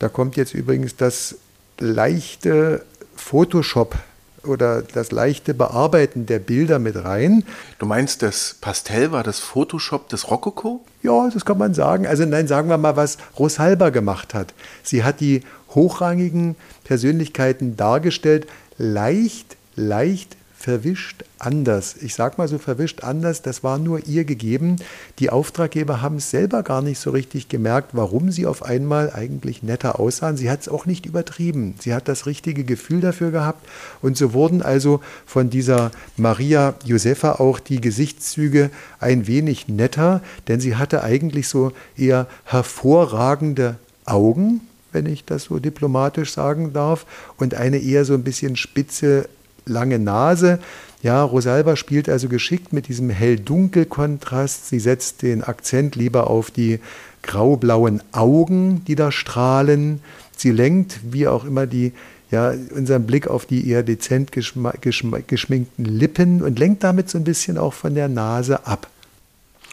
Da 0.00 0.08
kommt 0.08 0.36
jetzt 0.36 0.54
übrigens 0.54 0.96
das 0.96 1.36
leichte 1.78 2.84
Photoshop 3.14 3.96
oder 4.44 4.80
das 4.80 5.12
leichte 5.12 5.52
Bearbeiten 5.52 6.24
der 6.24 6.38
Bilder 6.38 6.78
mit 6.78 6.96
rein. 6.96 7.44
Du 7.78 7.84
meinst, 7.84 8.22
das 8.22 8.56
Pastell 8.58 9.12
war 9.12 9.22
das 9.22 9.40
Photoshop 9.40 10.08
des 10.08 10.30
Rokoko? 10.30 10.80
Ja, 11.02 11.28
das 11.28 11.44
kann 11.44 11.58
man 11.58 11.74
sagen. 11.74 12.06
Also 12.06 12.24
nein, 12.24 12.48
sagen 12.48 12.70
wir 12.70 12.78
mal, 12.78 12.96
was 12.96 13.18
Rosalba 13.38 13.90
gemacht 13.90 14.32
hat. 14.32 14.54
Sie 14.82 15.04
hat 15.04 15.20
die 15.20 15.42
hochrangigen 15.74 16.56
Persönlichkeiten 16.84 17.76
dargestellt, 17.76 18.46
leicht, 18.78 19.58
leicht 19.76 20.34
verwischt 20.60 21.24
anders. 21.38 21.96
Ich 22.02 22.14
sage 22.14 22.34
mal 22.36 22.46
so 22.46 22.58
verwischt 22.58 23.02
anders, 23.02 23.40
das 23.40 23.64
war 23.64 23.78
nur 23.78 24.06
ihr 24.06 24.24
gegeben. 24.24 24.76
Die 25.18 25.30
Auftraggeber 25.30 26.02
haben 26.02 26.16
es 26.16 26.30
selber 26.30 26.62
gar 26.62 26.82
nicht 26.82 26.98
so 26.98 27.12
richtig 27.12 27.48
gemerkt, 27.48 27.92
warum 27.94 28.30
sie 28.30 28.44
auf 28.44 28.62
einmal 28.62 29.10
eigentlich 29.10 29.62
netter 29.62 29.98
aussahen. 29.98 30.36
Sie 30.36 30.50
hat 30.50 30.60
es 30.60 30.68
auch 30.68 30.84
nicht 30.84 31.06
übertrieben. 31.06 31.76
Sie 31.80 31.94
hat 31.94 32.08
das 32.08 32.26
richtige 32.26 32.64
Gefühl 32.64 33.00
dafür 33.00 33.30
gehabt 33.30 33.66
und 34.02 34.18
so 34.18 34.34
wurden 34.34 34.60
also 34.60 35.00
von 35.24 35.48
dieser 35.48 35.92
Maria 36.18 36.74
Josefa 36.84 37.36
auch 37.36 37.58
die 37.58 37.80
Gesichtszüge 37.80 38.70
ein 38.98 39.26
wenig 39.26 39.68
netter, 39.68 40.20
denn 40.46 40.60
sie 40.60 40.76
hatte 40.76 41.02
eigentlich 41.02 41.48
so 41.48 41.72
eher 41.96 42.26
hervorragende 42.44 43.76
Augen, 44.04 44.60
wenn 44.92 45.06
ich 45.06 45.24
das 45.24 45.44
so 45.44 45.58
diplomatisch 45.58 46.32
sagen 46.32 46.74
darf, 46.74 47.06
und 47.38 47.54
eine 47.54 47.78
eher 47.78 48.04
so 48.04 48.12
ein 48.12 48.24
bisschen 48.24 48.56
spitze, 48.56 49.26
lange 49.66 49.98
Nase. 49.98 50.58
Ja, 51.02 51.22
Rosalba 51.22 51.76
spielt 51.76 52.08
also 52.08 52.28
geschickt 52.28 52.72
mit 52.72 52.88
diesem 52.88 53.08
hell-dunkel-Kontrast. 53.08 54.68
Sie 54.68 54.80
setzt 54.80 55.22
den 55.22 55.42
Akzent 55.42 55.96
lieber 55.96 56.28
auf 56.28 56.50
die 56.50 56.78
grau-blauen 57.22 58.02
Augen, 58.12 58.84
die 58.86 58.96
da 58.96 59.10
strahlen. 59.10 60.00
Sie 60.36 60.50
lenkt, 60.50 61.00
wie 61.10 61.26
auch 61.26 61.44
immer, 61.44 61.66
die, 61.66 61.92
ja, 62.30 62.52
unseren 62.74 63.06
Blick 63.06 63.28
auf 63.28 63.46
die 63.46 63.68
eher 63.68 63.82
dezent 63.82 64.30
geschminkten 64.32 65.84
Lippen 65.84 66.42
und 66.42 66.58
lenkt 66.58 66.84
damit 66.84 67.08
so 67.08 67.18
ein 67.18 67.24
bisschen 67.24 67.56
auch 67.56 67.74
von 67.74 67.94
der 67.94 68.08
Nase 68.08 68.66
ab. 68.66 68.88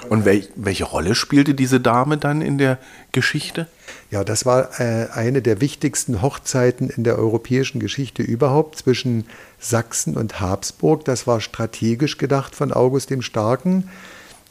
Und 0.10 0.26
wel 0.26 0.47
welche 0.56 0.84
Rolle 0.84 1.15
spielte 1.15 1.56
diese 1.56 1.80
Dame 1.80 2.17
dann 2.17 2.41
in 2.41 2.58
der 2.58 2.78
Geschichte? 3.12 3.67
Ja, 4.12 4.23
das 4.23 4.45
war 4.45 4.80
äh, 4.80 5.08
eine 5.12 5.41
der 5.41 5.60
wichtigsten 5.60 6.21
Hochzeiten 6.21 6.89
in 6.89 7.04
der 7.04 7.17
europäischen 7.17 7.80
Geschichte 7.80 8.21
überhaupt 8.21 8.78
zwischen 8.78 9.26
Sachsen 9.59 10.15
und 10.15 10.39
Habsburg. 10.39 11.05
Das 11.05 11.27
war 11.27 11.41
strategisch 11.41 12.17
gedacht 12.17 12.55
von 12.55 12.71
August 12.71 13.09
dem 13.09 13.21
Starken. 13.21 13.89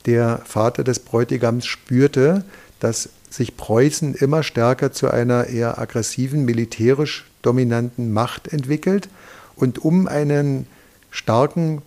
Der 0.07 0.41
Vater 0.45 0.85
des 0.85 1.01
Bräutigams 1.01 1.67
spürte, 1.67 2.45
dass 2.81 3.09
sich 3.31 3.57
Preußen 3.57 4.15
immer 4.15 4.43
stärker 4.43 4.93
zu 4.93 5.11
einer 5.11 5.47
eher 5.47 5.79
aggressiven, 5.79 6.45
militärisch 6.45 7.25
dominanten 7.43 8.13
Macht 8.13 8.53
entwickelt. 8.53 9.09
Und 9.57 9.85
um 9.85 10.07
einen 10.07 10.67
starken 11.11 11.83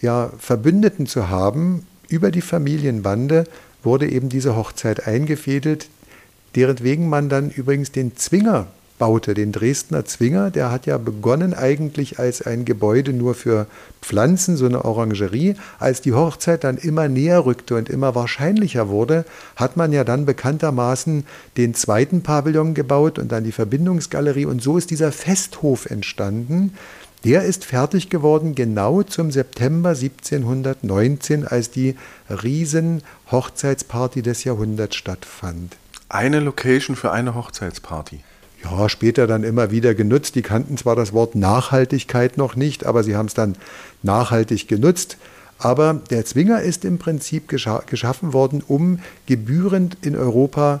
ja, 0.00 0.32
Verbündeten 0.38 1.06
zu 1.06 1.28
haben, 1.28 1.86
über 2.08 2.30
die 2.30 2.42
Familienbande 2.42 3.44
wurde 3.82 4.08
eben 4.08 4.28
diese 4.28 4.56
Hochzeit 4.56 5.06
eingefädelt, 5.06 5.88
deretwegen 6.56 7.08
man 7.08 7.28
dann 7.28 7.50
übrigens 7.50 7.92
den 7.92 8.16
Zwinger 8.16 8.66
baute, 8.98 9.34
den 9.34 9.52
Dresdner 9.52 10.04
Zwinger. 10.04 10.50
Der 10.50 10.70
hat 10.70 10.86
ja 10.86 10.98
begonnen 10.98 11.54
eigentlich 11.54 12.18
als 12.18 12.42
ein 12.42 12.64
Gebäude 12.64 13.12
nur 13.12 13.34
für 13.34 13.66
Pflanzen, 14.00 14.56
so 14.56 14.66
eine 14.66 14.84
Orangerie. 14.84 15.54
Als 15.78 16.00
die 16.00 16.12
Hochzeit 16.12 16.64
dann 16.64 16.76
immer 16.76 17.08
näher 17.08 17.44
rückte 17.44 17.76
und 17.76 17.88
immer 17.88 18.14
wahrscheinlicher 18.14 18.88
wurde, 18.88 19.24
hat 19.56 19.76
man 19.76 19.92
ja 19.92 20.04
dann 20.04 20.26
bekanntermaßen 20.26 21.24
den 21.56 21.74
zweiten 21.74 22.22
Pavillon 22.22 22.74
gebaut 22.74 23.18
und 23.18 23.32
dann 23.32 23.44
die 23.44 23.52
Verbindungsgalerie. 23.52 24.46
Und 24.46 24.62
so 24.62 24.78
ist 24.78 24.90
dieser 24.90 25.12
Festhof 25.12 25.86
entstanden, 25.86 26.74
der 27.24 27.44
ist 27.44 27.64
fertig 27.64 28.10
geworden 28.10 28.56
genau 28.56 29.04
zum 29.04 29.30
September 29.30 29.90
1719, 29.90 31.46
als 31.46 31.70
die 31.70 31.94
Riesen-Hochzeitsparty 32.28 34.22
des 34.22 34.42
Jahrhunderts 34.42 34.96
stattfand. 34.96 35.76
Eine 36.08 36.40
Location 36.40 36.96
für 36.96 37.12
eine 37.12 37.36
Hochzeitsparty. 37.36 38.20
Ja, 38.62 38.88
später 38.88 39.26
dann 39.26 39.42
immer 39.44 39.70
wieder 39.70 39.94
genutzt. 39.94 40.34
Die 40.34 40.42
kannten 40.42 40.76
zwar 40.76 40.94
das 40.94 41.12
Wort 41.12 41.34
Nachhaltigkeit 41.34 42.36
noch 42.36 42.54
nicht, 42.54 42.86
aber 42.86 43.02
sie 43.02 43.16
haben 43.16 43.26
es 43.26 43.34
dann 43.34 43.56
nachhaltig 44.02 44.68
genutzt. 44.68 45.16
Aber 45.58 46.00
der 46.10 46.24
Zwinger 46.24 46.62
ist 46.62 46.84
im 46.84 46.98
Prinzip 46.98 47.48
gescha 47.48 47.82
geschaffen 47.86 48.32
worden, 48.32 48.62
um 48.66 48.98
gebührend 49.26 49.96
in 50.02 50.16
Europa 50.16 50.80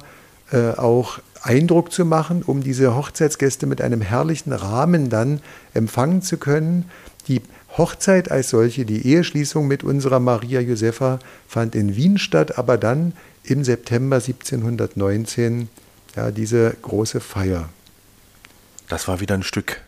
äh, 0.50 0.72
auch 0.72 1.18
Eindruck 1.42 1.92
zu 1.92 2.04
machen, 2.04 2.42
um 2.42 2.62
diese 2.62 2.94
Hochzeitsgäste 2.94 3.66
mit 3.66 3.80
einem 3.80 4.00
herrlichen 4.00 4.52
Rahmen 4.52 5.08
dann 5.08 5.40
empfangen 5.74 6.22
zu 6.22 6.36
können. 6.36 6.86
Die 7.26 7.42
Hochzeit 7.76 8.30
als 8.30 8.50
solche, 8.50 8.84
die 8.84 9.06
Eheschließung 9.06 9.66
mit 9.66 9.82
unserer 9.82 10.20
Maria 10.20 10.60
Josefa 10.60 11.18
fand 11.48 11.74
in 11.74 11.96
Wien 11.96 12.18
statt, 12.18 12.58
aber 12.58 12.76
dann 12.76 13.12
im 13.44 13.64
September 13.64 14.16
1719 14.16 15.68
ja, 16.16 16.30
diese 16.30 16.76
große 16.82 17.20
Feier. 17.20 17.68
Das 18.88 19.08
war 19.08 19.20
wieder 19.20 19.34
ein 19.34 19.42
Stück 19.42 19.80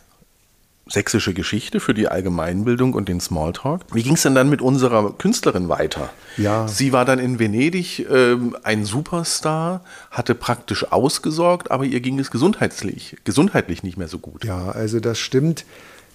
sächsische 0.86 1.32
Geschichte 1.32 1.80
für 1.80 1.94
die 1.94 2.08
Allgemeinbildung 2.08 2.92
und 2.92 3.08
den 3.08 3.20
Smalltalk. 3.20 3.82
Wie 3.92 4.02
ging 4.02 4.14
es 4.14 4.22
denn 4.22 4.34
dann 4.34 4.50
mit 4.50 4.60
unserer 4.60 5.12
Künstlerin 5.12 5.68
weiter? 5.68 6.10
Ja. 6.36 6.68
Sie 6.68 6.92
war 6.92 7.04
dann 7.04 7.18
in 7.18 7.38
Venedig 7.38 8.06
ähm, 8.10 8.56
ein 8.62 8.84
Superstar, 8.84 9.82
hatte 10.10 10.34
praktisch 10.34 10.92
ausgesorgt, 10.92 11.70
aber 11.70 11.84
ihr 11.84 12.00
ging 12.00 12.18
es 12.18 12.30
gesundheitlich, 12.30 13.16
gesundheitlich 13.24 13.82
nicht 13.82 13.96
mehr 13.96 14.08
so 14.08 14.18
gut. 14.18 14.44
Ja, 14.44 14.70
also 14.70 15.00
das 15.00 15.18
stimmt. 15.18 15.64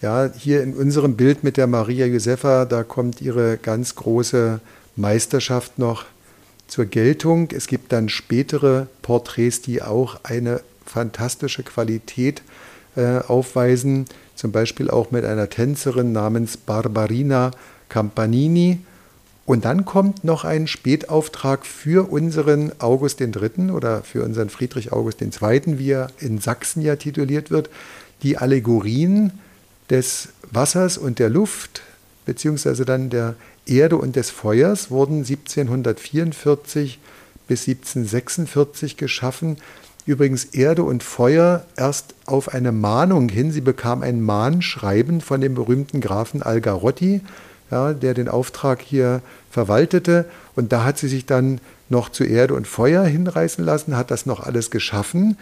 Ja, 0.01 0.29
hier 0.37 0.63
in 0.63 0.75
unserem 0.75 1.17
Bild 1.17 1.43
mit 1.43 1.57
der 1.57 1.67
Maria 1.67 2.05
Josefa, 2.05 2.65
da 2.65 2.83
kommt 2.83 3.21
ihre 3.21 3.57
ganz 3.57 3.95
große 3.95 4.61
Meisterschaft 4.95 5.77
noch 5.79 6.05
zur 6.69 6.85
Geltung. 6.85 7.49
Es 7.51 7.67
gibt 7.67 7.91
dann 7.91 8.07
spätere 8.09 8.87
Porträts, 9.01 9.61
die 9.61 9.81
auch 9.81 10.21
eine 10.23 10.61
fantastische 10.85 11.63
Qualität 11.63 12.41
äh, 12.95 13.19
aufweisen 13.19 14.05
zum 14.39 14.53
Beispiel 14.53 14.89
auch 14.89 15.11
mit 15.11 15.25
einer 15.25 15.49
Tänzerin 15.49 16.13
namens 16.13 16.55
Barbarina 16.55 17.51
Campanini. 17.89 18.79
Und 19.45 19.65
dann 19.65 19.83
kommt 19.83 20.23
noch 20.23 20.45
ein 20.45 20.65
Spätauftrag 20.67 21.65
für 21.65 22.09
unseren 22.09 22.71
August 22.79 23.19
III. 23.19 23.71
oder 23.71 24.01
für 24.03 24.23
unseren 24.23 24.49
Friedrich 24.49 24.93
August 24.93 25.21
II., 25.21 25.77
wie 25.77 25.91
er 25.91 26.07
in 26.19 26.39
Sachsen 26.39 26.81
ja 26.81 26.95
tituliert 26.95 27.51
wird, 27.51 27.69
die 28.23 28.37
Allegorien 28.37 29.33
des 29.89 30.29
Wassers 30.51 30.97
und 30.97 31.19
der 31.19 31.29
Luft, 31.29 31.81
beziehungsweise 32.25 32.85
dann 32.85 33.09
der 33.09 33.35
Erde 33.69 33.97
und 33.97 34.15
des 34.15 34.29
Feuers, 34.29 34.91
wurden 34.91 35.17
1744 35.17 36.99
bis 37.47 37.67
1746 37.67 38.97
geschaffen 38.97 39.57
übrigens 40.09 40.45
Erde 40.45 40.83
und 40.83 41.03
Feuer 41.03 41.65
erst 41.77 42.15
auf 42.25 42.51
eine 42.51 42.71
Mahnung 42.71 43.29
hin. 43.29 43.51
Sie 43.51 43.61
bekam 43.61 44.01
ein 44.01 44.21
Mahnschreiben 44.21 45.21
von 45.21 45.39
dem 45.39 45.53
berühmten 45.53 46.01
Grafen 46.01 46.41
Algarotti, 46.41 47.21
ja, 47.69 47.93
der 47.93 48.15
den 48.15 48.27
Auftrag 48.27 48.81
hier 48.81 49.21
verwaltete. 49.51 50.25
Und 50.55 50.71
da 50.71 50.83
hat 50.83 50.97
sie 50.97 51.07
sich 51.07 51.27
dann 51.27 51.61
noch 51.89 52.09
zu 52.09 52.23
Erde 52.23 52.55
und 52.55 52.67
Feuer 52.67 53.03
hinreißen 53.03 53.63
lassen, 53.63 53.95
hat 53.95 54.09
das 54.09 54.25
noch 54.25 54.39
alles 54.39 54.71
geschaffen. 54.71 55.37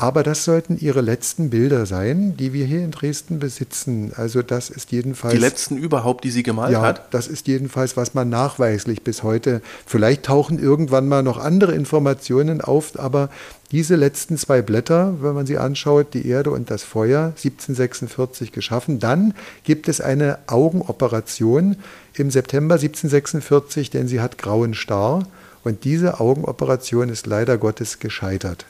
Aber 0.00 0.22
das 0.22 0.44
sollten 0.44 0.78
ihre 0.78 1.00
letzten 1.00 1.50
Bilder 1.50 1.84
sein, 1.84 2.36
die 2.36 2.52
wir 2.52 2.64
hier 2.66 2.84
in 2.84 2.92
Dresden 2.92 3.40
besitzen. 3.40 4.12
Also 4.14 4.42
das 4.42 4.70
ist 4.70 4.92
jedenfalls. 4.92 5.34
Die 5.34 5.40
letzten 5.40 5.76
überhaupt, 5.76 6.22
die 6.22 6.30
sie 6.30 6.44
gemalt 6.44 6.72
ja, 6.72 6.82
hat? 6.82 7.12
Das 7.12 7.26
ist 7.26 7.48
jedenfalls, 7.48 7.96
was 7.96 8.14
man 8.14 8.28
nachweislich 8.28 9.02
bis 9.02 9.24
heute. 9.24 9.60
Vielleicht 9.86 10.22
tauchen 10.22 10.60
irgendwann 10.60 11.08
mal 11.08 11.24
noch 11.24 11.36
andere 11.36 11.74
Informationen 11.74 12.60
auf, 12.60 12.96
aber 12.96 13.28
diese 13.72 13.96
letzten 13.96 14.38
zwei 14.38 14.62
Blätter, 14.62 15.14
wenn 15.20 15.34
man 15.34 15.46
sie 15.46 15.58
anschaut, 15.58 16.14
die 16.14 16.28
Erde 16.28 16.52
und 16.52 16.70
das 16.70 16.84
Feuer, 16.84 17.32
1746 17.36 18.52
geschaffen. 18.52 19.00
Dann 19.00 19.34
gibt 19.64 19.88
es 19.88 20.00
eine 20.00 20.38
Augenoperation 20.46 21.74
im 22.14 22.30
September 22.30 22.76
1746, 22.76 23.90
denn 23.90 24.06
sie 24.06 24.20
hat 24.20 24.38
grauen 24.38 24.74
Star. 24.74 25.26
Und 25.64 25.82
diese 25.82 26.20
Augenoperation 26.20 27.08
ist 27.08 27.26
leider 27.26 27.58
Gottes 27.58 27.98
gescheitert. 27.98 28.64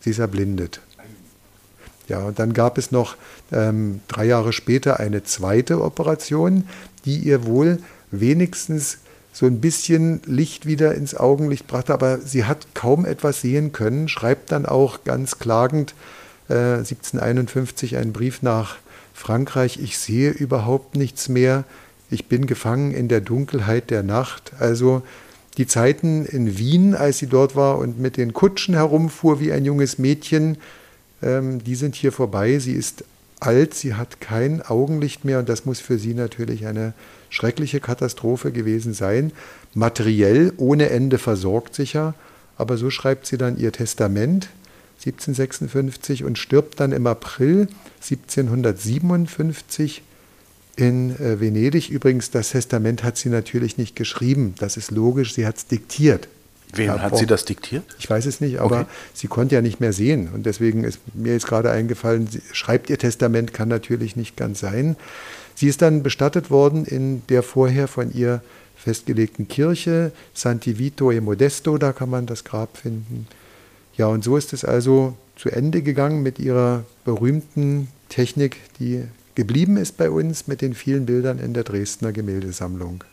Sie 0.00 0.10
ist 0.10 0.18
erblindet. 0.18 0.80
Ja, 2.08 2.20
und 2.20 2.38
dann 2.38 2.52
gab 2.52 2.76
es 2.76 2.90
noch 2.90 3.16
ähm, 3.52 4.00
drei 4.08 4.24
Jahre 4.24 4.52
später 4.52 4.98
eine 4.98 5.22
zweite 5.22 5.80
Operation, 5.80 6.64
die 7.04 7.18
ihr 7.18 7.46
wohl 7.46 7.78
wenigstens 8.10 8.98
so 9.32 9.46
ein 9.46 9.60
bisschen 9.60 10.20
Licht 10.26 10.66
wieder 10.66 10.94
ins 10.94 11.14
Augenlicht 11.14 11.68
brachte, 11.68 11.94
aber 11.94 12.18
sie 12.18 12.44
hat 12.44 12.74
kaum 12.74 13.04
etwas 13.06 13.42
sehen 13.42 13.70
können, 13.72 14.08
schreibt 14.08 14.50
dann 14.50 14.66
auch 14.66 15.04
ganz 15.04 15.38
klagend 15.38 15.94
äh, 16.48 16.78
1751 16.78 17.96
einen 17.96 18.12
Brief 18.12 18.42
nach 18.42 18.76
Frankreich, 19.14 19.78
ich 19.80 19.98
sehe 19.98 20.30
überhaupt 20.30 20.96
nichts 20.96 21.28
mehr, 21.28 21.64
ich 22.10 22.26
bin 22.26 22.46
gefangen 22.46 22.92
in 22.92 23.06
der 23.06 23.20
Dunkelheit 23.20 23.90
der 23.90 24.02
Nacht. 24.02 24.52
Also 24.58 25.02
die 25.56 25.66
Zeiten 25.66 26.24
in 26.24 26.58
Wien, 26.58 26.94
als 26.94 27.18
sie 27.18 27.26
dort 27.26 27.56
war 27.56 27.78
und 27.78 27.98
mit 27.98 28.16
den 28.16 28.32
Kutschen 28.32 28.74
herumfuhr 28.74 29.40
wie 29.40 29.52
ein 29.52 29.64
junges 29.64 29.98
Mädchen, 29.98 30.58
ähm, 31.22 31.62
die 31.62 31.74
sind 31.74 31.94
hier 31.94 32.12
vorbei. 32.12 32.58
Sie 32.58 32.72
ist 32.72 33.04
alt, 33.40 33.74
sie 33.74 33.94
hat 33.94 34.20
kein 34.20 34.62
Augenlicht 34.62 35.24
mehr 35.24 35.38
und 35.38 35.48
das 35.48 35.64
muss 35.64 35.80
für 35.80 35.98
sie 35.98 36.14
natürlich 36.14 36.66
eine 36.66 36.94
schreckliche 37.30 37.80
Katastrophe 37.80 38.52
gewesen 38.52 38.94
sein. 38.94 39.32
Materiell 39.74 40.52
ohne 40.56 40.90
Ende 40.90 41.18
versorgt 41.18 41.74
sicher, 41.74 42.14
aber 42.56 42.76
so 42.76 42.90
schreibt 42.90 43.26
sie 43.26 43.38
dann 43.38 43.58
ihr 43.58 43.72
Testament 43.72 44.50
1756 45.04 46.24
und 46.24 46.38
stirbt 46.38 46.78
dann 46.78 46.92
im 46.92 47.06
April 47.06 47.68
1757 48.02 50.02
in 50.80 51.10
äh, 51.18 51.40
Venedig. 51.40 51.90
Übrigens, 51.90 52.30
das 52.30 52.50
Testament 52.50 53.04
hat 53.04 53.16
sie 53.16 53.28
natürlich 53.28 53.76
nicht 53.78 53.94
geschrieben. 53.94 54.54
Das 54.58 54.76
ist 54.76 54.90
logisch, 54.90 55.34
sie 55.34 55.46
hat 55.46 55.58
es 55.58 55.66
diktiert. 55.66 56.28
Wem 56.72 57.02
hat 57.02 57.16
sie 57.16 57.26
das 57.26 57.44
diktiert? 57.44 57.82
Ich 57.98 58.08
weiß 58.08 58.26
es 58.26 58.40
nicht, 58.40 58.60
aber 58.60 58.82
okay. 58.82 58.90
sie 59.12 59.26
konnte 59.26 59.56
ja 59.56 59.60
nicht 59.60 59.80
mehr 59.80 59.92
sehen. 59.92 60.28
Und 60.32 60.46
deswegen 60.46 60.84
ist 60.84 61.00
mir 61.14 61.32
jetzt 61.32 61.46
gerade 61.46 61.70
eingefallen, 61.70 62.28
sie 62.28 62.42
schreibt 62.52 62.90
ihr 62.90 62.98
Testament, 62.98 63.52
kann 63.52 63.68
natürlich 63.68 64.14
nicht 64.14 64.36
ganz 64.36 64.60
sein. 64.60 64.96
Sie 65.56 65.66
ist 65.66 65.82
dann 65.82 66.02
bestattet 66.02 66.50
worden 66.50 66.84
in 66.84 67.22
der 67.28 67.42
vorher 67.42 67.88
von 67.88 68.14
ihr 68.14 68.40
festgelegten 68.76 69.48
Kirche, 69.48 70.12
Santi 70.32 70.78
Vito 70.78 71.10
e 71.10 71.20
Modesto, 71.20 71.76
da 71.76 71.92
kann 71.92 72.08
man 72.08 72.26
das 72.26 72.44
Grab 72.44 72.78
finden. 72.78 73.26
Ja, 73.96 74.06
und 74.06 74.24
so 74.24 74.36
ist 74.36 74.52
es 74.52 74.64
also 74.64 75.14
zu 75.36 75.50
Ende 75.50 75.82
gegangen 75.82 76.22
mit 76.22 76.38
ihrer 76.38 76.84
berühmten 77.04 77.88
Technik, 78.08 78.56
die 78.78 79.04
geblieben 79.40 79.78
ist 79.78 79.96
bei 79.96 80.10
uns 80.10 80.48
mit 80.48 80.60
den 80.60 80.74
vielen 80.74 81.06
Bildern 81.06 81.38
in 81.38 81.54
der 81.54 81.64
Dresdner 81.64 82.12
Gemäldesammlung. 82.12 83.04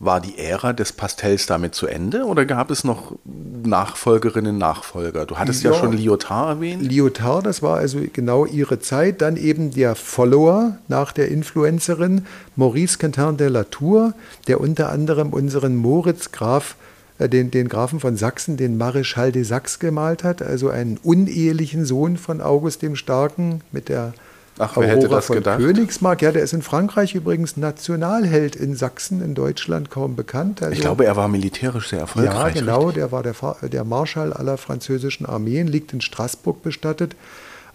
War 0.00 0.20
die 0.20 0.36
Ära 0.36 0.72
des 0.72 0.92
Pastells 0.92 1.46
damit 1.46 1.76
zu 1.76 1.86
Ende 1.86 2.24
oder 2.24 2.46
gab 2.46 2.72
es 2.72 2.82
noch 2.82 3.12
Nachfolgerinnen, 3.24 4.58
Nachfolger? 4.58 5.24
Du 5.24 5.38
hattest 5.38 5.62
ja, 5.62 5.70
ja 5.70 5.78
schon 5.78 5.92
Lyotard 5.92 6.56
erwähnt. 6.56 6.82
Lyotard, 6.82 7.46
das 7.46 7.62
war 7.62 7.76
also 7.76 8.00
genau 8.12 8.44
ihre 8.44 8.80
Zeit. 8.80 9.20
Dann 9.22 9.36
eben 9.36 9.70
der 9.70 9.94
Follower 9.94 10.78
nach 10.88 11.12
der 11.12 11.28
Influencerin 11.28 12.26
Maurice 12.56 12.98
Quentin 12.98 13.36
de 13.36 13.46
la 13.46 13.62
Tour, 13.62 14.14
der 14.48 14.60
unter 14.60 14.90
anderem 14.90 15.32
unseren 15.32 15.76
Moritz 15.76 16.32
Graf, 16.32 16.74
äh, 17.18 17.28
den, 17.28 17.52
den 17.52 17.68
Grafen 17.68 18.00
von 18.00 18.16
Sachsen, 18.16 18.56
den 18.56 18.80
Maréchal 18.80 19.30
de 19.30 19.44
Saxe 19.44 19.78
gemalt 19.78 20.24
hat, 20.24 20.42
also 20.42 20.70
einen 20.70 20.98
unehelichen 20.98 21.84
Sohn 21.84 22.16
von 22.16 22.40
August 22.40 22.82
dem 22.82 22.96
Starken 22.96 23.60
mit 23.70 23.88
der 23.88 24.12
Ach, 24.58 24.76
wer 24.76 24.84
Aurora 24.84 24.96
hätte 24.96 25.08
das 25.08 25.26
von 25.26 25.36
gedacht? 25.36 25.58
Königsmark, 25.58 26.22
ja, 26.22 26.32
der 26.32 26.42
ist 26.42 26.52
in 26.52 26.62
Frankreich 26.62 27.14
übrigens 27.14 27.56
Nationalheld, 27.56 28.56
in 28.56 28.74
Sachsen, 28.74 29.22
in 29.22 29.34
Deutschland 29.34 29.90
kaum 29.90 30.16
bekannt. 30.16 30.62
Also, 30.62 30.72
ich 30.72 30.80
glaube, 30.80 31.04
er 31.04 31.16
war 31.16 31.28
militärisch 31.28 31.88
sehr 31.90 32.00
erfolgreich. 32.00 32.34
Ja, 32.34 32.48
genau, 32.48 32.78
richtig? 32.86 32.94
der 32.94 33.12
war 33.12 33.22
der, 33.22 33.34
der 33.68 33.84
Marschall 33.84 34.32
aller 34.32 34.58
französischen 34.58 35.26
Armeen, 35.26 35.66
liegt 35.66 35.92
in 35.92 36.00
Straßburg 36.00 36.62
bestattet. 36.62 37.14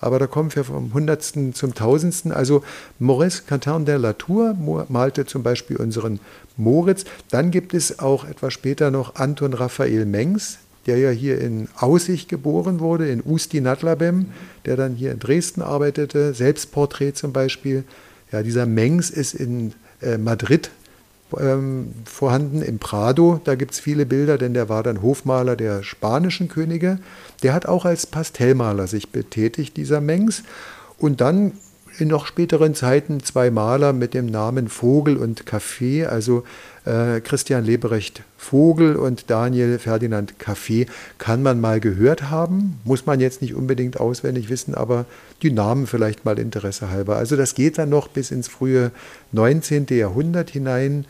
Aber 0.04 0.20
da 0.20 0.28
kommen 0.28 0.54
wir 0.54 0.66
vom 0.66 0.94
Hundertsten 0.94 1.54
zum 1.54 1.74
Tausendsten. 1.74 2.34
Also 2.34 2.62
Maurice 3.00 3.44
Quentin 3.48 3.86
de 3.86 3.96
la 3.96 4.12
Tour 4.12 4.58
malte 4.90 5.26
zum 5.26 5.44
Beispiel 5.44 5.78
unseren 5.78 6.20
Moritz. 6.58 7.06
Dann 7.32 7.52
gibt 7.52 7.74
es 7.74 8.00
auch 8.00 8.26
etwas 8.26 8.52
später 8.52 8.92
noch 8.92 9.16
Anton 9.16 9.54
Raphael 9.54 10.06
Mengs, 10.06 10.58
der 10.86 10.98
ja 10.98 11.10
hier 11.10 11.40
in 11.40 11.68
Aussicht 11.78 12.30
geboren 12.30 12.80
wurde, 12.80 13.10
in 13.10 13.24
Usti 13.26 13.62
Nadlabem, 13.62 14.28
der 14.66 14.76
dann 14.76 14.96
hier 14.96 15.12
in 15.12 15.20
Dresden 15.20 15.62
arbeitete, 15.62 16.34
Selbstporträt 16.34 17.14
zum 17.14 17.34
Beispiel. 17.34 17.84
Ja, 18.32 18.44
dieser 18.44 18.66
Mengs 18.66 19.10
ist 19.10 19.34
in 19.34 19.74
äh, 20.02 20.18
Madrid 20.18 20.72
ähm, 21.40 21.94
vorhanden, 22.06 22.62
im 22.62 22.80
Prado. 22.80 23.40
Da 23.44 23.56
gibt 23.56 23.74
es 23.74 23.80
viele 23.80 24.06
Bilder, 24.06 24.38
denn 24.38 24.54
der 24.54 24.70
war 24.70 24.84
dann 24.84 25.02
Hofmaler 25.02 25.56
der 25.56 25.84
spanischen 25.84 26.48
Könige. 26.48 27.00
Der 27.44 27.54
hat 27.54 27.66
auch 27.66 27.86
als 27.86 28.06
Pastellmaler 28.06 28.88
sich 28.88 29.10
betätigt, 29.10 29.78
dieser 29.78 30.02
Mengs. 30.02 30.44
Und 30.98 31.22
dann 31.22 31.54
in 32.00 32.08
noch 32.08 32.26
späteren 32.26 32.76
Zeiten 32.76 33.24
zwei 33.24 33.52
Maler 33.52 33.94
mit 33.94 34.14
dem 34.14 34.26
Namen 34.26 34.68
Vogel 34.68 35.18
und 35.18 35.46
Kaffee, 35.46 36.06
also 36.06 36.44
äh, 36.86 37.22
Christian 37.22 37.64
Leberecht 37.64 38.24
Vogel 38.38 38.96
und 38.96 39.30
Daniel 39.30 39.80
Ferdinand 39.80 40.40
Kaffee, 40.40 40.88
kann 41.18 41.44
man 41.44 41.62
mal 41.62 41.80
gehört 41.80 42.30
haben, 42.30 42.80
muss 42.84 43.06
man 43.06 43.20
jetzt 43.20 43.42
nicht 43.42 43.54
unbedingt 43.54 44.00
auswendig 44.00 44.50
wissen, 44.50 44.76
aber 44.76 45.06
die 45.42 45.52
Namen 45.52 45.88
vielleicht 45.88 46.26
mal 46.26 46.40
Interesse 46.40 46.90
halber. 46.90 47.18
Also 47.18 47.36
das 47.36 47.56
geht 47.56 47.78
dann 47.78 47.90
noch 47.90 48.08
bis 48.08 48.32
ins 48.32 48.48
frühe 48.48 48.92
19. 49.32 49.88
Jahrhundert 49.90 50.50
hinein 50.50 51.06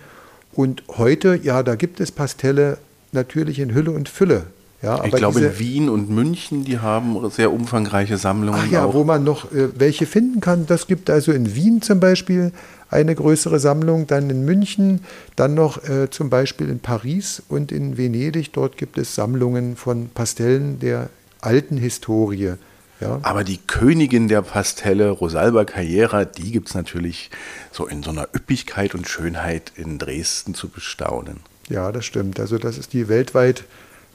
und 0.51 0.83
heute, 0.89 1.39
ja, 1.41 1.63
da 1.63 1.75
gibt 1.75 1.99
es 1.99 2.11
Pastelle 2.11 2.77
natürlich 3.11 3.59
in 3.59 3.73
Hülle 3.73 3.91
und 3.91 4.09
Fülle. 4.09 4.43
Ja, 4.83 5.01
ich 5.05 5.13
glaube, 5.13 5.39
in 5.39 5.59
Wien 5.59 5.89
und 5.89 6.09
München, 6.09 6.65
die 6.65 6.77
haben 6.77 7.29
sehr 7.31 7.53
umfangreiche 7.53 8.17
Sammlungen. 8.17 8.59
Ach 8.65 8.69
ja, 8.69 8.83
auch. 8.83 8.93
wo 8.93 9.05
man 9.05 9.23
noch 9.23 9.49
äh, 9.53 9.69
welche 9.79 10.05
finden 10.05 10.41
kann. 10.41 10.65
Das 10.67 10.87
gibt 10.87 11.09
also 11.09 11.31
in 11.31 11.55
Wien 11.55 11.81
zum 11.81 12.01
Beispiel 12.01 12.51
eine 12.89 13.15
größere 13.15 13.59
Sammlung, 13.59 14.07
dann 14.07 14.29
in 14.29 14.43
München, 14.43 14.99
dann 15.37 15.53
noch 15.53 15.81
äh, 15.87 16.09
zum 16.09 16.29
Beispiel 16.29 16.69
in 16.69 16.79
Paris 16.79 17.41
und 17.47 17.71
in 17.71 17.97
Venedig. 17.97 18.51
Dort 18.51 18.77
gibt 18.77 18.97
es 18.97 19.15
Sammlungen 19.15 19.77
von 19.77 20.09
Pastellen 20.09 20.79
der 20.79 21.09
alten 21.39 21.77
Historie. 21.77 22.55
Ja. 22.99 23.19
Aber 23.23 23.45
die 23.45 23.59
Königin 23.65 24.27
der 24.27 24.41
Pastelle, 24.41 25.09
Rosalba 25.11 25.63
Carriera, 25.63 26.25
die 26.25 26.51
gibt 26.51 26.67
es 26.67 26.75
natürlich 26.75 27.31
so 27.71 27.87
in 27.87 28.03
so 28.03 28.11
einer 28.11 28.27
Üppigkeit 28.35 28.95
und 28.95 29.07
Schönheit 29.07 29.71
in 29.75 29.97
Dresden 29.97 30.55
zu 30.55 30.67
bestaunen. 30.67 31.37
Ja, 31.69 31.93
das 31.93 32.03
stimmt. 32.03 32.39
Also 32.41 32.57
das 32.57 32.77
ist 32.77 32.91
die 32.91 33.07
weltweit 33.07 33.63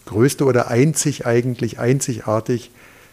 größte 0.09 0.45
oder 0.45 0.69
einzig 0.69 1.27
eigentlich 1.27 1.79
einzigartig, 1.79 2.71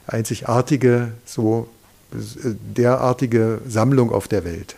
einzigartige, 0.08 1.10
so 1.26 1.68
äh, 2.14 2.56
derartige 2.76 3.60
Sammlung 3.68 4.12
auf 4.12 4.28
der 4.28 4.46
Welt. 4.46 4.76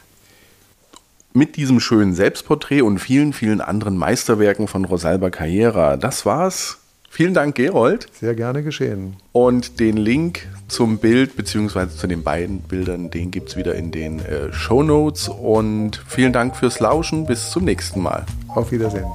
Mit 1.33 1.55
diesem 1.55 1.79
schönen 1.79 2.13
Selbstporträt 2.13 2.81
und 2.81 2.99
vielen, 2.99 3.31
vielen 3.31 3.61
anderen 3.61 3.95
Meisterwerken 3.95 4.67
von 4.67 4.85
Rosalba 4.85 5.29
Carriera. 5.29 5.95
Das 5.95 6.25
war's. 6.25 6.79
Vielen 7.09 7.33
Dank, 7.33 7.55
Gerold. 7.55 8.07
Sehr 8.19 8.35
gerne 8.35 8.63
geschehen. 8.63 9.15
Und 9.31 9.79
den 9.79 9.97
Link 9.97 10.47
zum 10.67 10.97
Bild 10.97 11.35
bzw. 11.35 11.87
zu 11.89 12.07
den 12.07 12.23
beiden 12.23 12.59
Bildern, 12.61 13.09
den 13.09 13.31
gibt 13.31 13.49
es 13.49 13.55
wieder 13.55 13.75
in 13.75 13.91
den 13.91 14.19
äh, 14.19 14.51
Show 14.51 14.83
Notes. 14.83 15.29
Und 15.29 16.01
vielen 16.07 16.33
Dank 16.33 16.55
fürs 16.55 16.79
Lauschen. 16.79 17.25
Bis 17.25 17.51
zum 17.51 17.65
nächsten 17.65 18.01
Mal. 18.01 18.25
Auf 18.49 18.71
Wiedersehen. 18.71 19.05